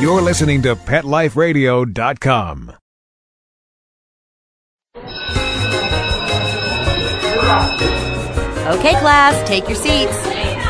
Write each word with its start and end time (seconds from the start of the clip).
You're 0.00 0.22
listening 0.22 0.62
to 0.62 0.76
PetLifeRadio.com. 0.76 2.72
Okay, 8.70 8.94
class, 9.00 9.46
take 9.46 9.68
your 9.68 9.76
seats. 9.76 10.14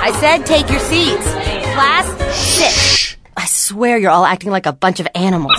I 0.03 0.11
said 0.19 0.45
take 0.45 0.69
your 0.69 0.80
seats. 0.80 1.23
Class, 1.23 2.06
sit. 2.34 3.19
I 3.37 3.46
swear 3.46 3.98
you're 3.98 4.11
all 4.11 4.24
acting 4.24 4.51
like 4.51 4.66
a 4.66 4.73
bunch 4.73 4.98
of 4.98 5.06
animals. 5.14 5.56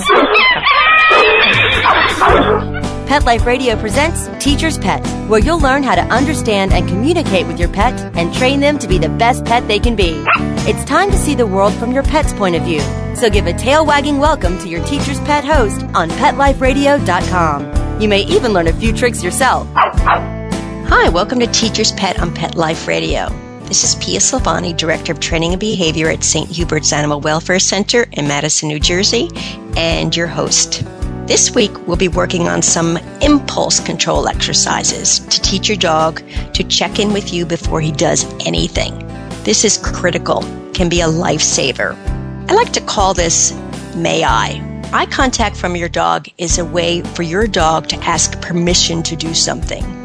Pet 3.11 3.25
Life 3.25 3.45
Radio 3.45 3.75
presents 3.75 4.29
Teacher's 4.41 4.77
Pet, 4.77 5.05
where 5.27 5.41
you'll 5.41 5.59
learn 5.59 5.83
how 5.83 5.95
to 5.95 6.01
understand 6.03 6.71
and 6.71 6.87
communicate 6.87 7.45
with 7.45 7.59
your 7.59 7.67
pet 7.67 7.93
and 8.15 8.33
train 8.33 8.61
them 8.61 8.79
to 8.79 8.87
be 8.87 8.97
the 8.97 9.09
best 9.09 9.43
pet 9.43 9.67
they 9.67 9.79
can 9.79 9.97
be. 9.97 10.23
It's 10.65 10.85
time 10.85 11.11
to 11.11 11.17
see 11.17 11.35
the 11.35 11.45
world 11.45 11.73
from 11.73 11.91
your 11.91 12.03
pet's 12.03 12.31
point 12.31 12.55
of 12.55 12.63
view. 12.63 12.79
So 13.17 13.29
give 13.29 13.47
a 13.47 13.53
tail 13.53 13.85
wagging 13.85 14.17
welcome 14.17 14.57
to 14.59 14.69
your 14.69 14.81
Teacher's 14.85 15.19
Pet 15.19 15.43
host 15.43 15.83
on 15.93 16.09
PetLifeRadio.com. 16.09 18.01
You 18.01 18.07
may 18.07 18.21
even 18.21 18.53
learn 18.53 18.67
a 18.67 18.73
few 18.79 18.93
tricks 18.93 19.21
yourself. 19.21 19.67
Hi, 19.75 21.09
welcome 21.09 21.41
to 21.41 21.47
Teacher's 21.47 21.91
Pet 21.91 22.17
on 22.21 22.33
Pet 22.33 22.55
Life 22.55 22.87
Radio. 22.87 23.27
This 23.65 23.83
is 23.83 23.95
Pia 23.95 24.19
Silvani, 24.19 24.77
Director 24.77 25.11
of 25.11 25.19
Training 25.19 25.51
and 25.51 25.59
Behavior 25.59 26.07
at 26.07 26.23
St. 26.23 26.49
Hubert's 26.49 26.93
Animal 26.93 27.19
Welfare 27.19 27.59
Center 27.59 28.07
in 28.13 28.29
Madison, 28.29 28.69
New 28.69 28.79
Jersey, 28.79 29.29
and 29.75 30.15
your 30.15 30.27
host. 30.27 30.85
This 31.31 31.55
week, 31.55 31.71
we'll 31.87 31.95
be 31.95 32.09
working 32.09 32.49
on 32.49 32.61
some 32.61 32.97
impulse 33.21 33.79
control 33.79 34.27
exercises 34.27 35.19
to 35.19 35.41
teach 35.41 35.69
your 35.69 35.77
dog 35.77 36.21
to 36.51 36.61
check 36.65 36.99
in 36.99 37.13
with 37.13 37.31
you 37.31 37.45
before 37.45 37.79
he 37.79 37.93
does 37.93 38.25
anything. 38.45 38.99
This 39.45 39.63
is 39.63 39.77
critical, 39.77 40.41
can 40.73 40.89
be 40.89 40.99
a 40.99 41.07
lifesaver. 41.07 41.95
I 42.49 42.53
like 42.53 42.73
to 42.73 42.81
call 42.81 43.13
this 43.13 43.53
May 43.95 44.25
I. 44.25 44.59
Eye 44.91 45.05
contact 45.05 45.55
from 45.55 45.77
your 45.77 45.87
dog 45.87 46.27
is 46.37 46.57
a 46.57 46.65
way 46.65 46.99
for 46.99 47.23
your 47.23 47.47
dog 47.47 47.87
to 47.87 47.95
ask 48.03 48.41
permission 48.41 49.01
to 49.03 49.15
do 49.15 49.33
something. 49.33 50.00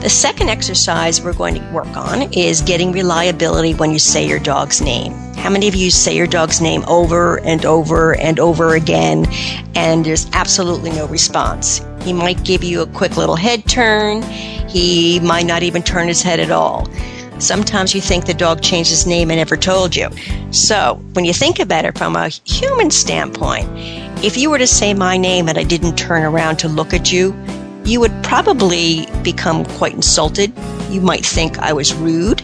The 0.00 0.08
second 0.08 0.48
exercise 0.48 1.20
we're 1.20 1.34
going 1.34 1.56
to 1.56 1.72
work 1.72 1.94
on 1.94 2.32
is 2.32 2.62
getting 2.62 2.90
reliability 2.90 3.74
when 3.74 3.90
you 3.90 3.98
say 3.98 4.26
your 4.26 4.38
dog's 4.38 4.80
name. 4.80 5.12
How 5.34 5.50
many 5.50 5.68
of 5.68 5.74
you 5.74 5.90
say 5.90 6.16
your 6.16 6.26
dog's 6.26 6.58
name 6.58 6.84
over 6.88 7.38
and 7.40 7.66
over 7.66 8.16
and 8.16 8.40
over 8.40 8.74
again 8.74 9.26
and 9.74 10.02
there's 10.02 10.26
absolutely 10.32 10.90
no 10.92 11.06
response? 11.06 11.84
He 12.00 12.14
might 12.14 12.42
give 12.44 12.64
you 12.64 12.80
a 12.80 12.86
quick 12.86 13.18
little 13.18 13.36
head 13.36 13.66
turn. 13.66 14.22
He 14.70 15.20
might 15.20 15.44
not 15.44 15.62
even 15.62 15.82
turn 15.82 16.08
his 16.08 16.22
head 16.22 16.40
at 16.40 16.50
all. 16.50 16.88
Sometimes 17.38 17.94
you 17.94 18.00
think 18.00 18.24
the 18.24 18.32
dog 18.32 18.62
changed 18.62 18.88
his 18.88 19.06
name 19.06 19.30
and 19.30 19.36
never 19.36 19.56
told 19.58 19.94
you. 19.94 20.08
So, 20.50 20.98
when 21.12 21.26
you 21.26 21.34
think 21.34 21.58
about 21.58 21.84
it 21.84 21.98
from 21.98 22.16
a 22.16 22.28
human 22.44 22.90
standpoint, 22.90 23.68
if 24.24 24.38
you 24.38 24.48
were 24.48 24.58
to 24.58 24.66
say 24.66 24.94
my 24.94 25.18
name 25.18 25.48
and 25.48 25.58
I 25.58 25.64
didn't 25.64 25.96
turn 25.96 26.22
around 26.22 26.56
to 26.58 26.68
look 26.68 26.94
at 26.94 27.12
you, 27.12 27.32
you 27.84 28.00
would 28.00 28.12
probably 28.22 29.06
become 29.22 29.64
quite 29.64 29.94
insulted. 29.94 30.52
You 30.90 31.00
might 31.00 31.24
think 31.24 31.58
I 31.58 31.72
was 31.72 31.94
rude. 31.94 32.42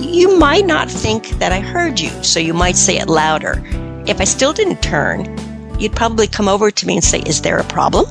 You 0.00 0.38
might 0.38 0.66
not 0.66 0.90
think 0.90 1.28
that 1.38 1.52
I 1.52 1.60
heard 1.60 2.00
you, 2.00 2.10
so 2.22 2.40
you 2.40 2.54
might 2.54 2.76
say 2.76 2.98
it 2.98 3.08
louder. 3.08 3.62
If 4.06 4.20
I 4.20 4.24
still 4.24 4.52
didn't 4.52 4.82
turn, 4.82 5.38
you'd 5.78 5.94
probably 5.94 6.26
come 6.26 6.48
over 6.48 6.70
to 6.70 6.86
me 6.86 6.96
and 6.96 7.04
say, 7.04 7.20
Is 7.20 7.42
there 7.42 7.58
a 7.58 7.64
problem? 7.64 8.06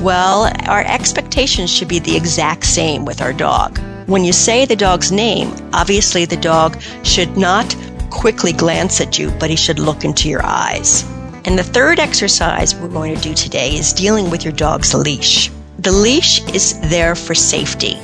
Well, 0.00 0.52
our 0.66 0.82
expectations 0.84 1.70
should 1.70 1.88
be 1.88 1.98
the 1.98 2.16
exact 2.16 2.64
same 2.64 3.04
with 3.04 3.20
our 3.20 3.32
dog. 3.32 3.78
When 4.06 4.24
you 4.24 4.32
say 4.32 4.66
the 4.66 4.76
dog's 4.76 5.12
name, 5.12 5.54
obviously 5.72 6.24
the 6.24 6.36
dog 6.36 6.80
should 7.04 7.36
not 7.36 7.74
quickly 8.10 8.52
glance 8.52 9.00
at 9.00 9.18
you, 9.18 9.30
but 9.38 9.50
he 9.50 9.56
should 9.56 9.78
look 9.78 10.04
into 10.04 10.28
your 10.28 10.44
eyes. 10.44 11.04
And 11.46 11.58
the 11.58 11.62
third 11.62 11.98
exercise 11.98 12.74
we're 12.74 12.88
going 12.88 13.14
to 13.14 13.20
do 13.20 13.34
today 13.34 13.76
is 13.76 13.92
dealing 13.92 14.30
with 14.30 14.44
your 14.44 14.52
dog's 14.52 14.94
leash. 14.94 15.50
The 15.84 15.92
leash 15.92 16.42
is 16.48 16.80
there 16.88 17.14
for 17.14 17.34
safety, 17.34 18.00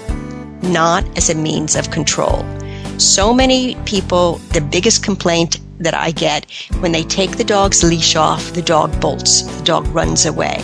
not 0.60 1.02
as 1.16 1.30
a 1.30 1.34
means 1.34 1.76
of 1.76 1.90
control. 1.90 2.44
So 2.98 3.32
many 3.32 3.74
people, 3.86 4.34
the 4.52 4.60
biggest 4.60 5.02
complaint 5.02 5.58
that 5.78 5.94
I 5.94 6.10
get 6.10 6.44
when 6.80 6.92
they 6.92 7.04
take 7.04 7.38
the 7.38 7.42
dog's 7.42 7.82
leash 7.82 8.16
off, 8.16 8.52
the 8.52 8.60
dog 8.60 9.00
bolts, 9.00 9.44
the 9.56 9.64
dog 9.64 9.86
runs 9.94 10.26
away. 10.26 10.58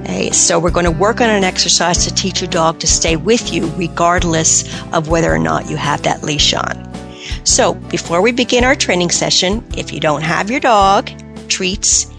Okay, 0.00 0.32
so 0.32 0.58
we're 0.58 0.72
going 0.72 0.84
to 0.84 0.90
work 0.90 1.20
on 1.20 1.30
an 1.30 1.44
exercise 1.44 2.04
to 2.06 2.12
teach 2.12 2.40
your 2.40 2.50
dog 2.50 2.80
to 2.80 2.88
stay 2.88 3.14
with 3.14 3.52
you 3.52 3.68
regardless 3.76 4.64
of 4.92 5.06
whether 5.06 5.32
or 5.32 5.38
not 5.38 5.70
you 5.70 5.76
have 5.76 6.02
that 6.02 6.24
leash 6.24 6.54
on. 6.54 6.92
So 7.44 7.74
before 7.74 8.20
we 8.20 8.32
begin 8.32 8.64
our 8.64 8.74
training 8.74 9.10
session, 9.10 9.64
if 9.76 9.92
you 9.92 10.00
don't 10.00 10.22
have 10.22 10.50
your 10.50 10.58
dog, 10.58 11.08
treats, 11.46 12.12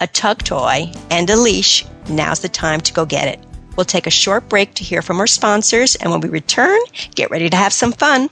a 0.00 0.06
tug 0.06 0.42
toy, 0.42 0.92
and 1.10 1.30
a 1.30 1.36
leash, 1.36 1.86
now's 2.10 2.40
the 2.40 2.50
time 2.50 2.82
to 2.82 2.92
go 2.92 3.06
get 3.06 3.26
it. 3.26 3.46
We'll 3.76 3.86
take 3.86 4.06
a 4.06 4.10
short 4.10 4.48
break 4.48 4.74
to 4.74 4.84
hear 4.84 5.02
from 5.02 5.20
our 5.20 5.26
sponsors, 5.26 5.96
and 5.96 6.10
when 6.10 6.20
we 6.20 6.28
return, 6.28 6.78
get 7.14 7.30
ready 7.30 7.48
to 7.50 7.56
have 7.56 7.72
some 7.72 7.92
fun. 7.92 8.28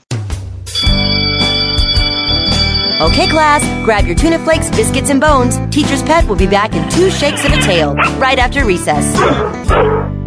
Okay, 3.01 3.29
class, 3.29 3.63
grab 3.85 4.05
your 4.05 4.15
tuna 4.15 4.37
flakes, 4.39 4.69
biscuits, 4.69 5.09
and 5.09 5.21
bones. 5.21 5.57
Teacher's 5.71 6.03
Pet 6.03 6.27
will 6.27 6.35
be 6.35 6.47
back 6.47 6.73
in 6.73 6.89
two 6.89 7.09
shakes 7.09 7.45
of 7.45 7.53
a 7.53 7.61
tail 7.61 7.95
right 7.95 8.37
after 8.37 8.65
recess. 8.65 10.18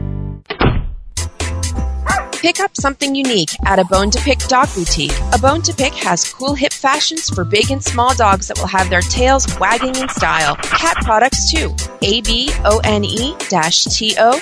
Pick 2.42 2.58
up 2.58 2.76
something 2.76 3.14
unique 3.14 3.50
at 3.66 3.78
a 3.78 3.84
Bone 3.84 4.10
to 4.10 4.19
Pick 4.19 4.41
dog 4.41 4.69
boutique. 4.75 5.16
A 5.32 5.38
Bone 5.38 5.62
to 5.62 5.72
Pick 5.72 5.94
has 5.94 6.28
cool 6.32 6.54
hip 6.54 6.72
fashions 6.72 7.30
for 7.30 7.44
big 7.44 7.70
and 7.70 7.80
small 7.80 8.16
dogs 8.16 8.48
that 8.48 8.58
will 8.58 8.66
have 8.66 8.91
their 8.91 9.00
tails 9.00 9.47
wagging 9.60 9.94
in 9.94 10.08
style. 10.08 10.56
Cat 10.56 10.97
products 11.04 11.52
too. 11.52 11.72
A 12.02 12.20
B 12.22 12.50
O 12.64 12.81
N 12.82 13.04
E 13.04 13.36
T 13.38 14.16
O 14.19 14.41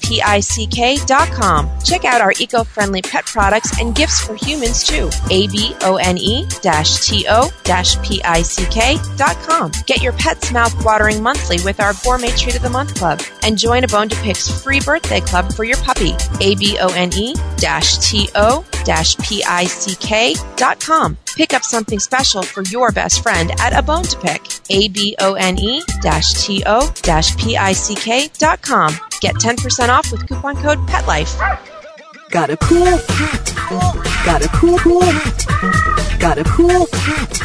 P 0.00 0.22
I 0.22 0.40
C 0.40 0.66
K 0.66 0.96
dot 1.04 1.28
com. 1.32 1.68
Check 1.84 2.06
out 2.06 2.22
our 2.22 2.32
eco 2.40 2.64
friendly 2.64 3.02
pet 3.02 3.26
products 3.26 3.78
and 3.78 3.94
gifts 3.94 4.24
for 4.24 4.36
humans 4.36 4.82
too. 4.82 5.10
A 5.30 5.46
B 5.48 5.76
O 5.82 5.96
N 5.96 6.16
E 6.16 6.46
T 6.48 7.26
O 7.28 7.50
P 8.02 8.22
I 8.24 8.40
C 8.40 8.64
K 8.70 8.96
dot 9.18 9.36
com. 9.46 9.70
Get 9.84 10.02
your 10.02 10.14
pet's 10.14 10.50
mouth 10.50 10.82
watering 10.82 11.22
monthly 11.22 11.58
with 11.62 11.78
our 11.78 11.92
Gourmet 12.02 12.30
Treat 12.30 12.56
of 12.56 12.62
the 12.62 12.70
Month 12.70 12.94
Club 12.94 13.20
and 13.42 13.58
join 13.58 13.84
a 13.84 13.88
Bone 13.88 14.08
to 14.08 14.16
Pick's 14.22 14.48
free 14.62 14.80
birthday 14.80 15.20
club 15.20 15.52
for 15.52 15.64
your 15.64 15.76
puppy. 15.78 16.14
A 16.40 16.54
B 16.54 16.78
O 16.80 16.88
N 16.94 17.12
E 17.12 17.33
T-O-P-I-C-K 18.84 20.34
dot 20.56 20.80
com. 20.80 21.16
Pick 21.36 21.54
up 21.54 21.62
something 21.62 21.98
special 21.98 22.42
for 22.42 22.62
your 22.64 22.92
best 22.92 23.22
friend 23.22 23.50
at 23.58 23.76
a 23.76 23.82
bone 23.82 24.04
to 24.04 24.18
pick. 24.20 24.40
A-B-O-N-E 24.70 25.82
T-O-P-I-C-K 26.42 28.28
dot 28.38 28.62
com. 28.62 28.92
Get 29.20 29.34
10% 29.36 29.88
off 29.88 30.12
with 30.12 30.28
coupon 30.28 30.56
code 30.56 30.86
PETLIFE. 30.86 31.36
Got 32.30 32.50
a 32.50 32.56
cool 32.58 32.98
cat. 32.98 33.52
Got 34.24 34.44
a 34.44 34.48
cool, 34.48 34.78
cool 34.78 35.00
cat. 35.00 35.46
Got 36.20 36.38
a 36.38 36.44
cool 36.44 36.86
cat. 36.86 37.40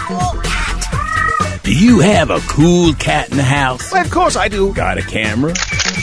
Do 1.64 1.74
you 1.76 2.00
have 2.00 2.32
a 2.32 2.40
cool 2.48 2.94
cat 2.96 3.30
in 3.30 3.38
the 3.38 3.44
house? 3.44 3.92
Well, 3.92 4.04
of 4.04 4.10
course 4.12 4.36
I 4.36 4.48
do. 4.48 4.74
Got 4.74 4.98
a 4.98 5.04
camera? 5.04 5.54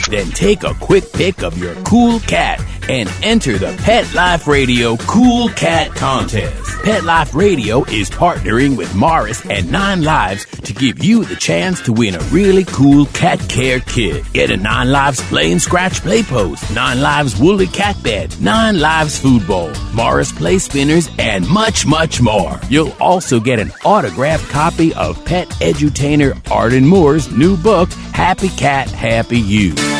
Then 0.09 0.27
take 0.31 0.63
a 0.63 0.73
quick 0.75 1.11
pic 1.11 1.43
of 1.43 1.57
your 1.57 1.75
cool 1.83 2.19
cat 2.21 2.61
and 2.89 3.11
enter 3.23 3.57
the 3.57 3.75
Pet 3.83 4.13
Life 4.13 4.47
Radio 4.47 4.97
Cool 4.97 5.49
Cat 5.49 5.91
Contest. 5.95 6.67
Pet 6.83 7.03
Life 7.03 7.35
Radio 7.35 7.83
is 7.85 8.09
partnering 8.09 8.77
with 8.77 8.93
Morris 8.95 9.45
and 9.45 9.71
Nine 9.71 10.03
Lives 10.03 10.45
to 10.63 10.73
give 10.73 11.03
you 11.03 11.25
the 11.25 11.35
chance 11.35 11.81
to 11.81 11.93
win 11.93 12.15
a 12.15 12.19
really 12.31 12.63
cool 12.65 13.05
cat 13.07 13.39
care 13.49 13.79
kit. 13.81 14.23
Get 14.33 14.51
a 14.51 14.57
Nine 14.57 14.91
Lives 14.91 15.21
Play 15.29 15.51
and 15.51 15.61
Scratch 15.61 16.01
Play 16.01 16.23
Post, 16.23 16.73
Nine 16.73 17.01
Lives 17.01 17.39
Woolly 17.39 17.67
Cat 17.67 18.01
Bed, 18.03 18.39
Nine 18.41 18.79
Lives 18.79 19.19
Food 19.19 19.45
Bowl, 19.47 19.71
Morris 19.93 20.31
Play 20.31 20.59
Spinners, 20.59 21.09
and 21.19 21.47
much, 21.49 21.85
much 21.85 22.21
more. 22.21 22.59
You'll 22.69 22.95
also 23.01 23.39
get 23.39 23.59
an 23.59 23.71
autographed 23.83 24.49
copy 24.49 24.93
of 24.93 25.23
Pet 25.25 25.47
Edutainer 25.59 26.39
Arden 26.51 26.85
Moore's 26.85 27.31
new 27.31 27.57
book, 27.57 27.89
Happy 28.13 28.49
Cat, 28.49 28.89
Happy 28.89 29.39
You. 29.39 29.96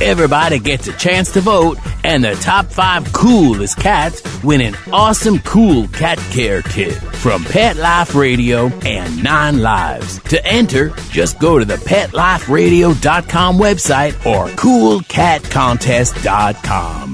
Everybody 0.00 0.58
gets 0.58 0.88
a 0.88 0.92
chance 0.92 1.30
to 1.32 1.40
vote, 1.40 1.78
and 2.02 2.24
the 2.24 2.34
top 2.34 2.66
five 2.66 3.12
coolest 3.12 3.78
cats 3.78 4.22
win 4.42 4.60
an 4.60 4.76
awesome 4.92 5.38
cool 5.40 5.86
cat 5.88 6.18
care 6.30 6.62
kit 6.62 6.94
from 6.94 7.44
Pet 7.44 7.76
Life 7.76 8.14
Radio 8.14 8.66
and 8.84 9.22
Nine 9.22 9.58
Lives. 9.58 10.18
To 10.24 10.44
enter, 10.46 10.90
just 11.10 11.38
go 11.38 11.58
to 11.58 11.64
the 11.64 11.76
PetLifeRadio.com 11.76 13.58
website 13.58 14.14
or 14.26 14.48
CoolCatContest.com. 14.48 17.13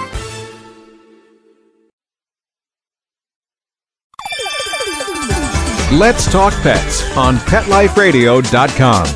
Let's 5.91 6.31
Talk 6.31 6.53
Pets 6.61 7.17
on 7.17 7.35
PetLifeRadio.com. 7.35 9.07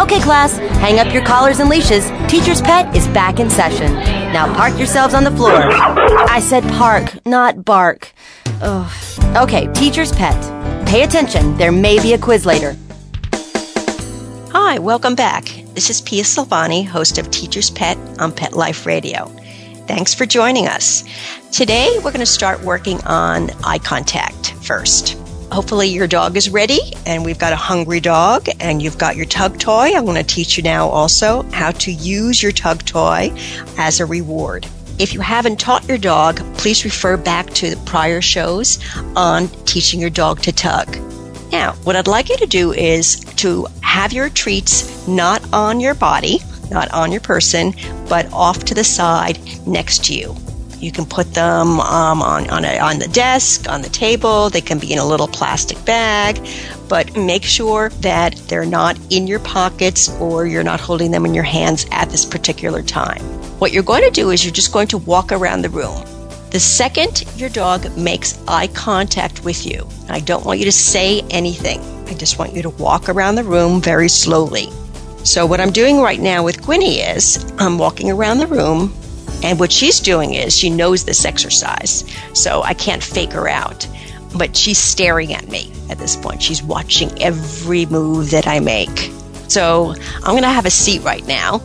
Okay, 0.00 0.20
class, 0.20 0.56
hang 0.56 0.98
up 0.98 1.12
your 1.12 1.22
collars 1.22 1.60
and 1.60 1.68
leashes. 1.68 2.10
Teacher's 2.28 2.62
Pet 2.62 2.96
is 2.96 3.06
back 3.08 3.40
in 3.40 3.50
session. 3.50 3.92
Now 4.32 4.50
park 4.54 4.78
yourselves 4.78 5.12
on 5.12 5.22
the 5.22 5.30
floor. 5.32 5.52
I 5.60 6.40
said 6.40 6.64
park, 6.64 7.12
not 7.26 7.62
bark. 7.62 8.14
Ugh. 8.62 9.36
Okay, 9.36 9.70
Teacher's 9.74 10.12
Pet. 10.12 10.88
Pay 10.88 11.02
attention, 11.02 11.58
there 11.58 11.72
may 11.72 12.00
be 12.00 12.14
a 12.14 12.18
quiz 12.18 12.46
later. 12.46 12.74
Hi, 14.50 14.78
welcome 14.78 15.14
back. 15.14 15.44
This 15.74 15.90
is 15.90 16.00
Pia 16.00 16.22
Silvani, 16.22 16.86
host 16.86 17.18
of 17.18 17.30
Teacher's 17.30 17.68
Pet 17.68 17.98
on 18.18 18.32
Pet 18.32 18.54
Life 18.54 18.86
Radio. 18.86 19.30
Thanks 19.86 20.12
for 20.14 20.26
joining 20.26 20.66
us. 20.66 21.04
Today, 21.52 21.94
we're 21.96 22.10
going 22.10 22.18
to 22.18 22.26
start 22.26 22.60
working 22.62 23.00
on 23.04 23.50
eye 23.62 23.78
contact 23.78 24.52
first. 24.54 25.16
Hopefully, 25.52 25.86
your 25.86 26.08
dog 26.08 26.36
is 26.36 26.50
ready, 26.50 26.80
and 27.06 27.24
we've 27.24 27.38
got 27.38 27.52
a 27.52 27.56
hungry 27.56 28.00
dog, 28.00 28.48
and 28.58 28.82
you've 28.82 28.98
got 28.98 29.14
your 29.14 29.26
tug 29.26 29.60
toy. 29.60 29.94
I'm 29.94 30.04
going 30.04 30.16
to 30.16 30.24
teach 30.24 30.56
you 30.56 30.64
now 30.64 30.88
also 30.88 31.42
how 31.50 31.70
to 31.70 31.92
use 31.92 32.42
your 32.42 32.50
tug 32.50 32.84
toy 32.84 33.30
as 33.78 34.00
a 34.00 34.06
reward. 34.06 34.66
If 34.98 35.14
you 35.14 35.20
haven't 35.20 35.60
taught 35.60 35.86
your 35.86 35.98
dog, 35.98 36.38
please 36.56 36.84
refer 36.84 37.16
back 37.16 37.46
to 37.50 37.70
the 37.70 37.76
prior 37.84 38.20
shows 38.20 38.80
on 39.14 39.46
teaching 39.66 40.00
your 40.00 40.10
dog 40.10 40.42
to 40.42 40.52
tug. 40.52 40.96
Now, 41.52 41.74
what 41.84 41.94
I'd 41.94 42.08
like 42.08 42.28
you 42.28 42.36
to 42.38 42.46
do 42.46 42.72
is 42.72 43.20
to 43.36 43.68
have 43.82 44.12
your 44.12 44.30
treats 44.30 45.06
not 45.06 45.42
on 45.52 45.78
your 45.78 45.94
body, 45.94 46.40
not 46.70 46.90
on 46.92 47.12
your 47.12 47.20
person, 47.20 47.74
but 48.08 48.32
off 48.32 48.64
to 48.66 48.74
the 48.74 48.84
side 48.84 49.38
next 49.66 50.04
to 50.06 50.14
you. 50.14 50.36
You 50.78 50.92
can 50.92 51.06
put 51.06 51.32
them 51.32 51.80
um, 51.80 52.20
on 52.20 52.50
on, 52.50 52.64
a, 52.64 52.78
on 52.78 52.98
the 52.98 53.08
desk, 53.08 53.68
on 53.68 53.80
the 53.82 53.88
table. 53.88 54.50
They 54.50 54.60
can 54.60 54.78
be 54.78 54.92
in 54.92 54.98
a 54.98 55.06
little 55.06 55.28
plastic 55.28 55.82
bag, 55.84 56.46
but 56.88 57.16
make 57.16 57.44
sure 57.44 57.88
that 58.00 58.36
they're 58.48 58.66
not 58.66 58.98
in 59.10 59.26
your 59.26 59.38
pockets 59.40 60.08
or 60.20 60.46
you're 60.46 60.62
not 60.62 60.80
holding 60.80 61.10
them 61.10 61.24
in 61.24 61.34
your 61.34 61.44
hands 61.44 61.86
at 61.92 62.10
this 62.10 62.24
particular 62.24 62.82
time. 62.82 63.22
What 63.58 63.72
you're 63.72 63.82
going 63.82 64.04
to 64.04 64.10
do 64.10 64.30
is 64.30 64.44
you're 64.44 64.52
just 64.52 64.72
going 64.72 64.88
to 64.88 64.98
walk 64.98 65.32
around 65.32 65.62
the 65.62 65.70
room. 65.70 66.04
The 66.50 66.60
second 66.60 67.24
your 67.36 67.48
dog 67.48 67.96
makes 67.96 68.38
eye 68.46 68.68
contact 68.68 69.44
with 69.44 69.66
you, 69.66 69.88
I 70.08 70.20
don't 70.20 70.44
want 70.44 70.58
you 70.58 70.66
to 70.66 70.72
say 70.72 71.22
anything. 71.30 71.80
I 72.06 72.14
just 72.14 72.38
want 72.38 72.52
you 72.52 72.62
to 72.62 72.70
walk 72.70 73.08
around 73.08 73.34
the 73.34 73.44
room 73.44 73.80
very 73.80 74.08
slowly. 74.08 74.68
So, 75.26 75.44
what 75.44 75.60
I'm 75.60 75.72
doing 75.72 76.00
right 76.00 76.20
now 76.20 76.44
with 76.44 76.62
Gwynnie 76.62 77.16
is 77.16 77.44
I'm 77.58 77.78
walking 77.78 78.12
around 78.12 78.38
the 78.38 78.46
room 78.46 78.94
and 79.42 79.58
what 79.58 79.72
she's 79.72 79.98
doing 79.98 80.34
is 80.34 80.56
she 80.56 80.70
knows 80.70 81.04
this 81.04 81.24
exercise, 81.24 82.04
so 82.32 82.62
I 82.62 82.74
can't 82.74 83.02
fake 83.02 83.32
her 83.32 83.48
out. 83.48 83.88
But 84.38 84.56
she's 84.56 84.78
staring 84.78 85.34
at 85.34 85.48
me 85.48 85.72
at 85.90 85.98
this 85.98 86.14
point. 86.14 86.44
She's 86.44 86.62
watching 86.62 87.10
every 87.20 87.86
move 87.86 88.30
that 88.30 88.46
I 88.46 88.60
make. 88.60 89.10
So 89.48 89.96
I'm 90.18 90.32
going 90.32 90.42
to 90.42 90.48
have 90.48 90.64
a 90.64 90.70
seat 90.70 91.02
right 91.02 91.26
now. 91.26 91.60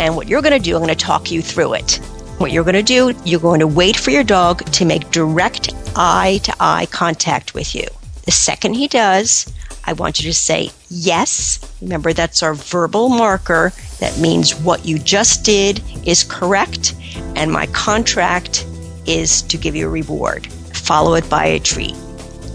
And 0.00 0.16
what 0.16 0.26
you're 0.26 0.42
going 0.42 0.52
to 0.52 0.58
do, 0.58 0.74
I'm 0.74 0.82
going 0.82 0.92
to 0.92 0.96
talk 0.96 1.30
you 1.30 1.40
through 1.40 1.74
it. 1.74 2.00
What 2.38 2.50
you're 2.50 2.64
going 2.64 2.74
to 2.74 2.82
do, 2.82 3.14
you're 3.24 3.38
going 3.38 3.60
to 3.60 3.68
wait 3.68 3.96
for 3.96 4.10
your 4.10 4.24
dog 4.24 4.64
to 4.72 4.84
make 4.84 5.12
direct 5.12 5.72
eye 5.94 6.40
to 6.42 6.54
eye 6.58 6.86
contact 6.90 7.54
with 7.54 7.76
you. 7.76 7.86
The 8.24 8.32
second 8.32 8.74
he 8.74 8.88
does, 8.88 9.52
I 9.86 9.92
want 9.92 10.20
you 10.20 10.30
to 10.30 10.34
say 10.34 10.70
yes. 10.88 11.58
Remember, 11.82 12.12
that's 12.12 12.42
our 12.42 12.54
verbal 12.54 13.08
marker. 13.08 13.72
That 14.00 14.18
means 14.18 14.54
what 14.54 14.86
you 14.86 14.98
just 14.98 15.44
did 15.44 15.82
is 16.06 16.24
correct, 16.24 16.94
and 17.36 17.52
my 17.52 17.66
contract 17.66 18.66
is 19.06 19.42
to 19.42 19.58
give 19.58 19.76
you 19.76 19.86
a 19.86 19.90
reward. 19.90 20.46
Follow 20.46 21.14
it 21.14 21.28
by 21.28 21.46
a 21.46 21.60
treat. 21.60 21.94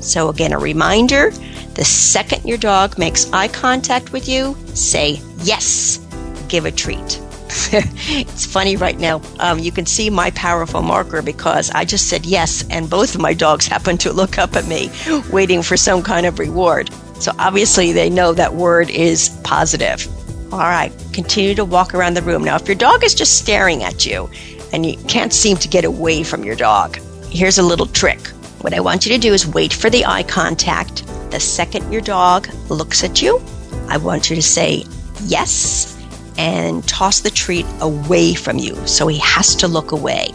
So, 0.01 0.29
again, 0.29 0.53
a 0.53 0.57
reminder 0.57 1.31
the 1.75 1.85
second 1.85 2.45
your 2.45 2.57
dog 2.57 2.97
makes 2.97 3.31
eye 3.31 3.47
contact 3.47 4.11
with 4.11 4.27
you, 4.27 4.57
say 4.73 5.21
yes, 5.43 5.99
give 6.47 6.65
a 6.65 6.71
treat. 6.71 7.21
it's 7.71 8.45
funny 8.45 8.75
right 8.75 8.99
now. 8.99 9.21
Um, 9.39 9.57
you 9.57 9.71
can 9.71 9.87
see 9.87 10.11
my 10.11 10.29
powerful 10.31 10.83
marker 10.83 11.23
because 11.23 11.71
I 11.71 11.83
just 11.83 12.07
said 12.07 12.25
yes, 12.25 12.63
and 12.69 12.87
both 12.87 13.15
of 13.15 13.21
my 13.21 13.33
dogs 13.33 13.65
happen 13.65 13.97
to 13.99 14.13
look 14.13 14.37
up 14.37 14.55
at 14.55 14.67
me, 14.67 14.91
waiting 15.31 15.63
for 15.63 15.75
some 15.75 16.03
kind 16.03 16.27
of 16.27 16.37
reward. 16.37 16.91
So 17.15 17.31
obviously, 17.39 17.91
they 17.91 18.09
know 18.09 18.33
that 18.33 18.53
word 18.53 18.91
is 18.91 19.29
positive. 19.43 20.07
All 20.53 20.59
right, 20.59 20.91
continue 21.11 21.55
to 21.55 21.65
walk 21.65 21.95
around 21.95 22.15
the 22.15 22.21
room. 22.21 22.43
Now, 22.43 22.55
if 22.55 22.67
your 22.67 22.75
dog 22.75 23.03
is 23.03 23.15
just 23.15 23.39
staring 23.39 23.83
at 23.83 24.05
you 24.05 24.29
and 24.71 24.85
you 24.85 24.97
can't 25.07 25.33
seem 25.33 25.57
to 25.57 25.67
get 25.67 25.85
away 25.85 26.23
from 26.23 26.43
your 26.43 26.55
dog, 26.55 26.97
here's 27.31 27.57
a 27.57 27.63
little 27.63 27.87
trick. 27.87 28.27
What 28.61 28.75
I 28.75 28.79
want 28.79 29.07
you 29.07 29.13
to 29.13 29.19
do 29.19 29.33
is 29.33 29.47
wait 29.47 29.73
for 29.73 29.89
the 29.89 30.05
eye 30.05 30.23
contact. 30.23 31.05
The 31.31 31.39
second 31.39 31.91
your 31.91 32.01
dog 32.01 32.47
looks 32.69 33.03
at 33.03 33.21
you, 33.23 33.41
I 33.87 33.97
want 33.97 34.29
you 34.29 34.35
to 34.35 34.41
say 34.43 34.85
yes 35.25 35.98
and 36.39 36.87
toss 36.87 37.19
the 37.19 37.29
treat 37.29 37.65
away 37.81 38.33
from 38.33 38.57
you 38.57 38.73
so 38.87 39.07
he 39.07 39.17
has 39.17 39.57
to 39.57 39.67
look 39.67 39.91
away. 39.91 40.29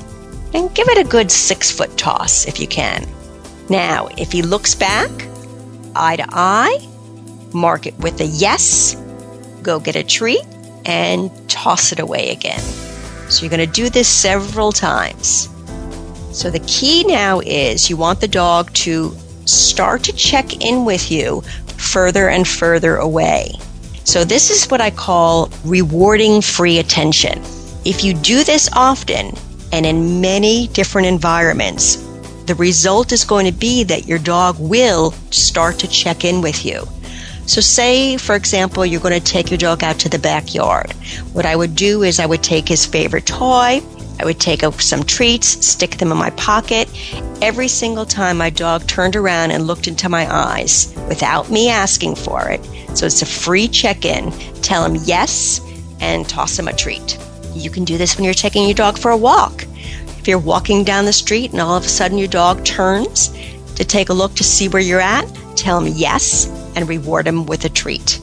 And 0.52 0.72
give 0.74 0.86
it 0.88 0.98
a 0.98 1.08
good 1.08 1.32
six 1.32 1.70
foot 1.70 1.96
toss 1.96 2.46
if 2.46 2.60
you 2.60 2.68
can. 2.68 3.08
Now, 3.70 4.08
if 4.18 4.30
he 4.30 4.42
looks 4.42 4.74
back, 4.74 5.10
eye 5.96 6.16
to 6.16 6.26
eye, 6.28 6.86
mark 7.54 7.86
it 7.86 7.98
with 7.98 8.20
a 8.20 8.26
yes, 8.26 8.94
go 9.62 9.80
get 9.80 9.96
a 9.96 10.04
treat, 10.04 10.44
and 10.84 11.30
toss 11.48 11.90
it 11.90 11.98
away 11.98 12.30
again. 12.30 12.60
So 13.30 13.40
you're 13.40 13.56
going 13.56 13.66
to 13.66 13.72
do 13.82 13.88
this 13.88 14.06
several 14.06 14.72
times. 14.72 15.48
So 16.32 16.50
the 16.50 16.62
key 16.66 17.04
now 17.04 17.40
is 17.40 17.88
you 17.88 17.96
want 17.96 18.20
the 18.20 18.28
dog 18.28 18.74
to 18.74 19.16
start 19.46 20.04
to 20.04 20.12
check 20.12 20.62
in 20.62 20.84
with 20.84 21.10
you 21.10 21.40
further 21.78 22.28
and 22.28 22.46
further 22.46 22.96
away. 22.96 23.54
So 24.04 24.22
this 24.22 24.50
is 24.50 24.66
what 24.66 24.80
I 24.80 24.90
call 24.90 25.50
rewarding 25.64 26.42
free 26.42 26.78
attention. 26.78 27.40
If 27.84 28.04
you 28.04 28.14
do 28.14 28.44
this 28.44 28.68
often 28.72 29.34
and 29.72 29.84
in 29.84 30.20
many 30.20 30.68
different 30.68 31.08
environments, 31.08 31.96
the 32.46 32.54
result 32.54 33.12
is 33.12 33.24
going 33.24 33.46
to 33.46 33.52
be 33.52 33.82
that 33.84 34.06
your 34.06 34.18
dog 34.18 34.56
will 34.58 35.12
start 35.30 35.78
to 35.78 35.88
check 35.88 36.24
in 36.24 36.42
with 36.42 36.64
you. 36.64 36.86
So, 37.46 37.60
say, 37.60 38.16
for 38.16 38.34
example, 38.34 38.86
you're 38.86 39.00
going 39.00 39.18
to 39.18 39.32
take 39.32 39.50
your 39.50 39.58
dog 39.58 39.82
out 39.82 39.98
to 40.00 40.08
the 40.08 40.18
backyard. 40.18 40.92
What 41.32 41.44
I 41.44 41.56
would 41.56 41.74
do 41.74 42.02
is 42.02 42.20
I 42.20 42.26
would 42.26 42.42
take 42.42 42.68
his 42.68 42.86
favorite 42.86 43.26
toy, 43.26 43.82
I 44.20 44.24
would 44.24 44.40
take 44.40 44.62
some 44.80 45.02
treats, 45.02 45.66
stick 45.66 45.98
them 45.98 46.12
in 46.12 46.18
my 46.18 46.30
pocket. 46.30 46.88
Every 47.42 47.68
single 47.68 48.06
time 48.06 48.38
my 48.38 48.50
dog 48.50 48.86
turned 48.86 49.16
around 49.16 49.50
and 49.50 49.66
looked 49.66 49.88
into 49.88 50.08
my 50.08 50.32
eyes 50.32 50.94
without 51.08 51.50
me 51.50 51.68
asking 51.68 52.14
for 52.14 52.48
it. 52.48 52.64
So, 52.96 53.06
it's 53.06 53.22
a 53.22 53.26
free 53.26 53.66
check 53.66 54.04
in. 54.04 54.30
Tell 54.62 54.84
him 54.84 54.96
yes 55.04 55.60
and 56.00 56.28
toss 56.28 56.58
him 56.58 56.68
a 56.68 56.72
treat. 56.72 57.18
You 57.54 57.70
can 57.70 57.84
do 57.84 57.98
this 57.98 58.16
when 58.16 58.24
you're 58.24 58.34
taking 58.34 58.64
your 58.64 58.74
dog 58.74 58.98
for 58.98 59.10
a 59.10 59.16
walk. 59.16 59.64
If 60.18 60.28
you're 60.28 60.38
walking 60.38 60.84
down 60.84 61.04
the 61.04 61.12
street 61.12 61.52
and 61.52 61.60
all 61.60 61.76
of 61.76 61.84
a 61.84 61.88
sudden 61.88 62.18
your 62.18 62.28
dog 62.28 62.64
turns 62.64 63.28
to 63.76 63.84
take 63.84 64.08
a 64.08 64.14
look 64.14 64.34
to 64.36 64.44
see 64.44 64.68
where 64.68 64.82
you're 64.82 65.00
at, 65.00 65.26
tell 65.56 65.80
him 65.80 65.92
yes 65.94 66.46
and 66.76 66.88
reward 66.88 67.26
him 67.26 67.46
with 67.46 67.64
a 67.64 67.68
treat. 67.68 68.20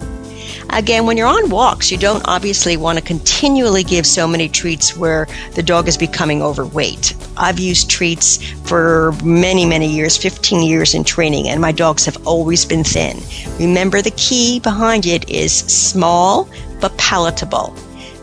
Again, 0.70 1.06
when 1.06 1.18
you're 1.18 1.28
on 1.28 1.50
walks, 1.50 1.92
you 1.92 1.98
don't 1.98 2.26
obviously 2.28 2.78
want 2.78 2.98
to 2.98 3.04
continually 3.04 3.84
give 3.84 4.06
so 4.06 4.28
many 4.28 4.48
treats 4.48 4.96
where 4.96 5.28
the 5.56 5.64
dog 5.64 5.88
is 5.88 5.98
becoming 5.98 6.42
overweight. 6.42 7.16
I've 7.38 7.60
used 7.60 7.90
treats 7.90 8.38
for 8.64 9.14
many, 9.24 9.66
many 9.66 9.88
years, 9.88 10.18
15 10.18 10.62
years 10.66 10.94
in 10.94 11.04
training, 11.04 11.50
and 11.50 11.60
my 11.60 11.72
dogs 11.72 12.06
have 12.06 12.26
always 12.26 12.66
been 12.66 12.84
thin. 12.84 13.20
Remember, 13.60 14.02
the 14.02 14.12
key 14.12 14.60
behind 14.60 15.06
it 15.06 15.30
is 15.30 15.54
small 15.54 16.50
but 16.80 16.98
palatable. 16.98 17.76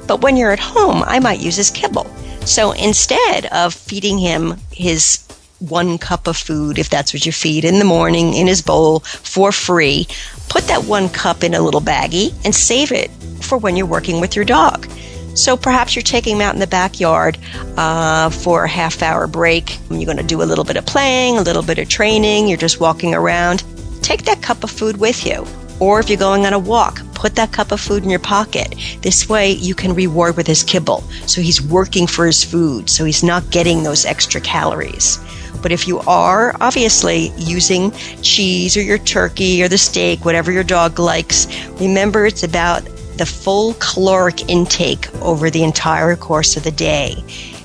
But 0.06 0.22
when 0.22 0.36
you're 0.36 0.52
at 0.52 0.58
home, 0.58 1.02
I 1.06 1.18
might 1.18 1.40
use 1.40 1.56
his 1.56 1.70
kibble. 1.70 2.06
So 2.46 2.72
instead 2.72 3.46
of 3.46 3.74
feeding 3.74 4.18
him 4.18 4.56
his 4.72 5.18
one 5.60 5.98
cup 5.98 6.26
of 6.26 6.36
food, 6.36 6.78
if 6.78 6.88
that's 6.88 7.12
what 7.12 7.26
you 7.26 7.32
feed 7.32 7.64
in 7.64 7.78
the 7.78 7.84
morning 7.84 8.34
in 8.34 8.46
his 8.46 8.62
bowl 8.62 9.00
for 9.00 9.52
free, 9.52 10.06
put 10.48 10.64
that 10.68 10.84
one 10.84 11.08
cup 11.08 11.42
in 11.42 11.54
a 11.54 11.60
little 11.60 11.80
baggie 11.80 12.32
and 12.44 12.54
save 12.54 12.92
it 12.92 13.10
for 13.40 13.58
when 13.58 13.76
you're 13.76 13.86
working 13.86 14.20
with 14.20 14.36
your 14.36 14.44
dog. 14.44 14.88
So 15.34 15.56
perhaps 15.56 15.94
you're 15.94 16.02
taking 16.02 16.36
him 16.36 16.42
out 16.42 16.54
in 16.54 16.60
the 16.60 16.66
backyard 16.66 17.38
uh, 17.76 18.30
for 18.30 18.64
a 18.64 18.68
half 18.68 19.02
hour 19.02 19.26
break. 19.26 19.78
You're 19.90 20.04
going 20.04 20.16
to 20.16 20.22
do 20.22 20.42
a 20.42 20.44
little 20.44 20.64
bit 20.64 20.76
of 20.76 20.86
playing, 20.86 21.38
a 21.38 21.42
little 21.42 21.62
bit 21.62 21.78
of 21.78 21.88
training. 21.88 22.48
You're 22.48 22.58
just 22.58 22.80
walking 22.80 23.14
around. 23.14 23.62
Take 24.02 24.24
that 24.24 24.42
cup 24.42 24.64
of 24.64 24.70
food 24.70 24.96
with 24.96 25.24
you. 25.24 25.46
Or 25.80 26.00
if 26.00 26.08
you're 26.08 26.18
going 26.18 26.44
on 26.44 26.54
a 26.54 26.58
walk, 26.58 27.02
put 27.14 27.36
that 27.36 27.52
cup 27.52 27.70
of 27.70 27.80
food 27.80 28.02
in 28.02 28.10
your 28.10 28.18
pocket. 28.18 28.74
This 29.00 29.28
way 29.28 29.52
you 29.52 29.76
can 29.76 29.94
reward 29.94 30.36
with 30.36 30.46
his 30.46 30.64
kibble. 30.64 31.02
So 31.26 31.40
he's 31.40 31.62
working 31.62 32.08
for 32.08 32.26
his 32.26 32.42
food, 32.42 32.90
so 32.90 33.04
he's 33.04 33.22
not 33.22 33.48
getting 33.50 33.84
those 33.84 34.04
extra 34.04 34.40
calories. 34.40 35.20
But 35.62 35.72
if 35.72 35.88
you 35.88 36.00
are 36.00 36.54
obviously 36.60 37.32
using 37.36 37.90
cheese 38.22 38.76
or 38.76 38.82
your 38.82 38.98
turkey 38.98 39.62
or 39.62 39.68
the 39.68 39.78
steak, 39.78 40.24
whatever 40.24 40.52
your 40.52 40.64
dog 40.64 40.98
likes, 40.98 41.46
remember 41.80 42.26
it's 42.26 42.42
about 42.42 42.82
the 43.16 43.26
full 43.26 43.74
caloric 43.74 44.48
intake 44.48 45.12
over 45.22 45.50
the 45.50 45.64
entire 45.64 46.14
course 46.16 46.56
of 46.56 46.62
the 46.62 46.70
day. 46.70 47.16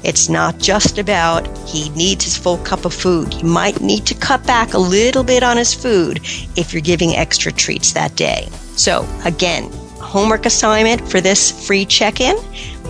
It's 0.04 0.28
not 0.28 0.58
just 0.58 0.98
about 0.98 1.48
he 1.68 1.90
needs 1.92 2.26
his 2.26 2.38
full 2.38 2.58
cup 2.58 2.84
of 2.86 2.94
food. 2.94 3.34
You 3.36 3.48
might 3.48 3.80
need 3.80 4.06
to 4.08 4.16
cut 4.16 4.46
back 4.46 4.74
a 4.74 4.80
little 4.80 5.24
bit 5.24 5.44
on 5.44 5.58
his 5.58 5.74
food 5.74 6.20
if 6.58 6.74
you're 6.74 6.82
giving 6.82 7.16
extra 7.16 7.52
treats 7.52 7.94
that 7.94 8.16
day. 8.16 8.50
So, 8.76 9.08
again, 9.24 9.72
homework 10.00 10.46
assignment 10.46 11.08
for 11.10 11.22
this 11.22 11.66
free 11.66 11.86
check 11.86 12.20
in 12.20 12.36